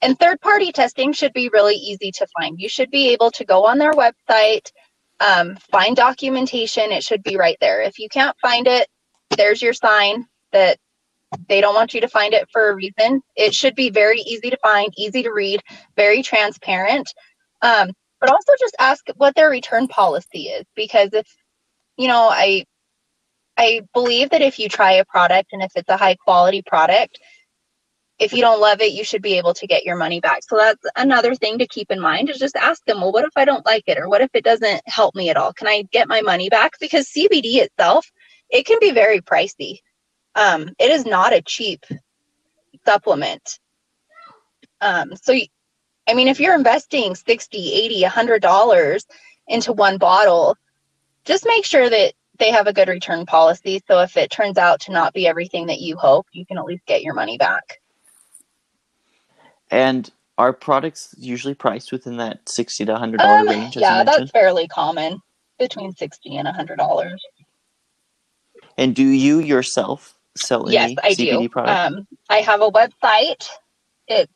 and 0.02 0.18
third 0.18 0.40
party 0.40 0.72
testing 0.72 1.12
should 1.12 1.32
be 1.32 1.48
really 1.52 1.74
easy 1.74 2.12
to 2.12 2.26
find. 2.38 2.60
You 2.60 2.68
should 2.68 2.90
be 2.90 3.10
able 3.12 3.30
to 3.32 3.44
go 3.44 3.64
on 3.66 3.78
their 3.78 3.92
website, 3.92 4.70
um, 5.20 5.56
find 5.72 5.96
documentation. 5.96 6.92
It 6.92 7.02
should 7.02 7.22
be 7.22 7.36
right 7.36 7.56
there. 7.60 7.82
If 7.82 7.98
you 7.98 8.08
can't 8.08 8.36
find 8.40 8.66
it, 8.66 8.86
there's 9.36 9.62
your 9.62 9.72
sign 9.72 10.26
that 10.52 10.78
they 11.48 11.60
don't 11.60 11.74
want 11.74 11.94
you 11.94 12.00
to 12.00 12.08
find 12.08 12.32
it 12.32 12.48
for 12.52 12.70
a 12.70 12.74
reason. 12.74 13.22
It 13.34 13.54
should 13.54 13.74
be 13.74 13.90
very 13.90 14.20
easy 14.20 14.50
to 14.50 14.58
find, 14.62 14.92
easy 14.96 15.22
to 15.24 15.32
read, 15.32 15.60
very 15.96 16.22
transparent. 16.22 17.12
Um, 17.62 17.90
but 18.20 18.30
also 18.30 18.52
just 18.58 18.76
ask 18.78 19.04
what 19.16 19.34
their 19.34 19.50
return 19.50 19.88
policy 19.88 20.44
is 20.48 20.64
because 20.74 21.10
if 21.12 21.26
you 21.96 22.08
know, 22.08 22.28
I 22.30 22.64
I 23.56 23.82
believe 23.94 24.30
that 24.30 24.42
if 24.42 24.58
you 24.58 24.68
try 24.68 24.92
a 24.92 25.04
product 25.04 25.52
and 25.52 25.62
if 25.62 25.72
it's 25.76 25.88
a 25.88 25.96
high 25.96 26.16
quality 26.16 26.62
product, 26.62 27.18
if 28.18 28.32
you 28.32 28.40
don't 28.40 28.60
love 28.60 28.80
it, 28.80 28.92
you 28.92 29.04
should 29.04 29.22
be 29.22 29.34
able 29.34 29.54
to 29.54 29.66
get 29.66 29.84
your 29.84 29.96
money 29.96 30.20
back. 30.20 30.40
So 30.42 30.56
that's 30.56 30.82
another 30.96 31.34
thing 31.34 31.58
to 31.58 31.66
keep 31.66 31.90
in 31.90 32.00
mind 32.00 32.30
is 32.30 32.38
just 32.38 32.56
ask 32.56 32.84
them, 32.84 33.00
well, 33.00 33.12
what 33.12 33.24
if 33.24 33.32
I 33.36 33.44
don't 33.44 33.66
like 33.66 33.84
it? 33.86 33.98
Or 33.98 34.08
what 34.08 34.22
if 34.22 34.30
it 34.34 34.44
doesn't 34.44 34.82
help 34.86 35.14
me 35.14 35.28
at 35.28 35.36
all? 35.36 35.52
Can 35.52 35.68
I 35.68 35.82
get 35.92 36.08
my 36.08 36.22
money 36.22 36.48
back? 36.48 36.72
Because 36.80 37.08
CBD 37.08 37.56
itself, 37.56 38.10
it 38.50 38.64
can 38.64 38.78
be 38.80 38.90
very 38.90 39.20
pricey. 39.20 39.80
Um, 40.34 40.70
it 40.78 40.90
is 40.90 41.04
not 41.04 41.32
a 41.32 41.42
cheap 41.42 41.84
supplement. 42.86 43.58
Um, 44.80 45.14
so, 45.16 45.34
I 46.08 46.14
mean, 46.14 46.28
if 46.28 46.40
you're 46.40 46.54
investing 46.54 47.14
60, 47.14 47.72
80, 47.72 48.02
$100 48.02 49.04
into 49.48 49.72
one 49.72 49.98
bottle, 49.98 50.56
just 51.26 51.44
make 51.46 51.64
sure 51.64 51.90
that 51.90 52.14
they 52.38 52.50
have 52.50 52.66
a 52.66 52.72
good 52.72 52.88
return 52.88 53.26
policy. 53.26 53.82
So 53.86 54.00
if 54.00 54.16
it 54.16 54.30
turns 54.30 54.56
out 54.56 54.80
to 54.82 54.92
not 54.92 55.12
be 55.12 55.26
everything 55.26 55.66
that 55.66 55.80
you 55.80 55.96
hope, 55.96 56.28
you 56.32 56.46
can 56.46 56.56
at 56.58 56.64
least 56.64 56.86
get 56.86 57.02
your 57.02 57.14
money 57.14 57.36
back. 57.36 57.80
And 59.70 60.08
are 60.38 60.52
products 60.52 61.14
usually 61.18 61.54
priced 61.54 61.90
within 61.92 62.18
that 62.18 62.48
sixty 62.48 62.84
to 62.84 62.96
hundred 62.96 63.18
dollar 63.18 63.40
um, 63.40 63.48
range? 63.48 63.76
yeah, 63.76 64.04
that's 64.04 64.30
fairly 64.30 64.68
common, 64.68 65.20
between 65.58 65.92
sixty 65.94 66.36
and 66.36 66.46
hundred 66.46 66.76
dollars. 66.76 67.20
And 68.78 68.94
do 68.94 69.02
you 69.02 69.40
yourself 69.40 70.16
sell 70.36 70.70
yes, 70.70 70.90
any 70.90 70.98
I 71.02 71.12
CBD 71.12 71.42
do. 71.42 71.48
products? 71.48 71.96
Um, 71.96 72.06
I 72.28 72.42
have 72.42 72.60
a 72.60 72.70
website. 72.70 73.48
It's 74.06 74.30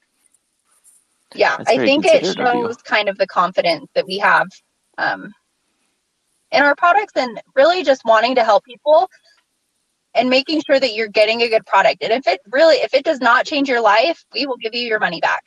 Yeah, 1.35 1.57
That's 1.57 1.71
I 1.71 1.79
think 1.79 2.07
it 2.07 2.25
shows 2.37 2.77
kind 2.79 3.09
of 3.09 3.19
the 3.19 3.27
confidence 3.27 3.89
that 3.95 4.07
we 4.07 4.19
have 4.19 4.47
um, 4.97 5.33
in 6.53 6.63
our 6.63 6.75
products 6.77 7.13
and 7.17 7.41
really 7.55 7.83
just 7.83 8.03
wanting 8.05 8.35
to 8.37 8.45
help 8.45 8.65
people 8.65 9.09
and 10.15 10.31
making 10.31 10.63
sure 10.67 10.81
that 10.81 10.95
you're 10.95 11.09
getting 11.09 11.43
a 11.43 11.49
good 11.49 11.67
product. 11.67 12.03
And 12.03 12.13
if 12.13 12.27
it 12.27 12.41
really, 12.51 12.77
if 12.77 12.95
it 12.95 13.05
does 13.05 13.21
not 13.21 13.47
change 13.47 13.69
your 13.69 13.81
life, 13.81 14.25
we 14.33 14.47
will 14.47 14.57
give 14.57 14.75
you 14.75 14.87
your 14.87 14.99
money 14.99 15.21
back. 15.21 15.43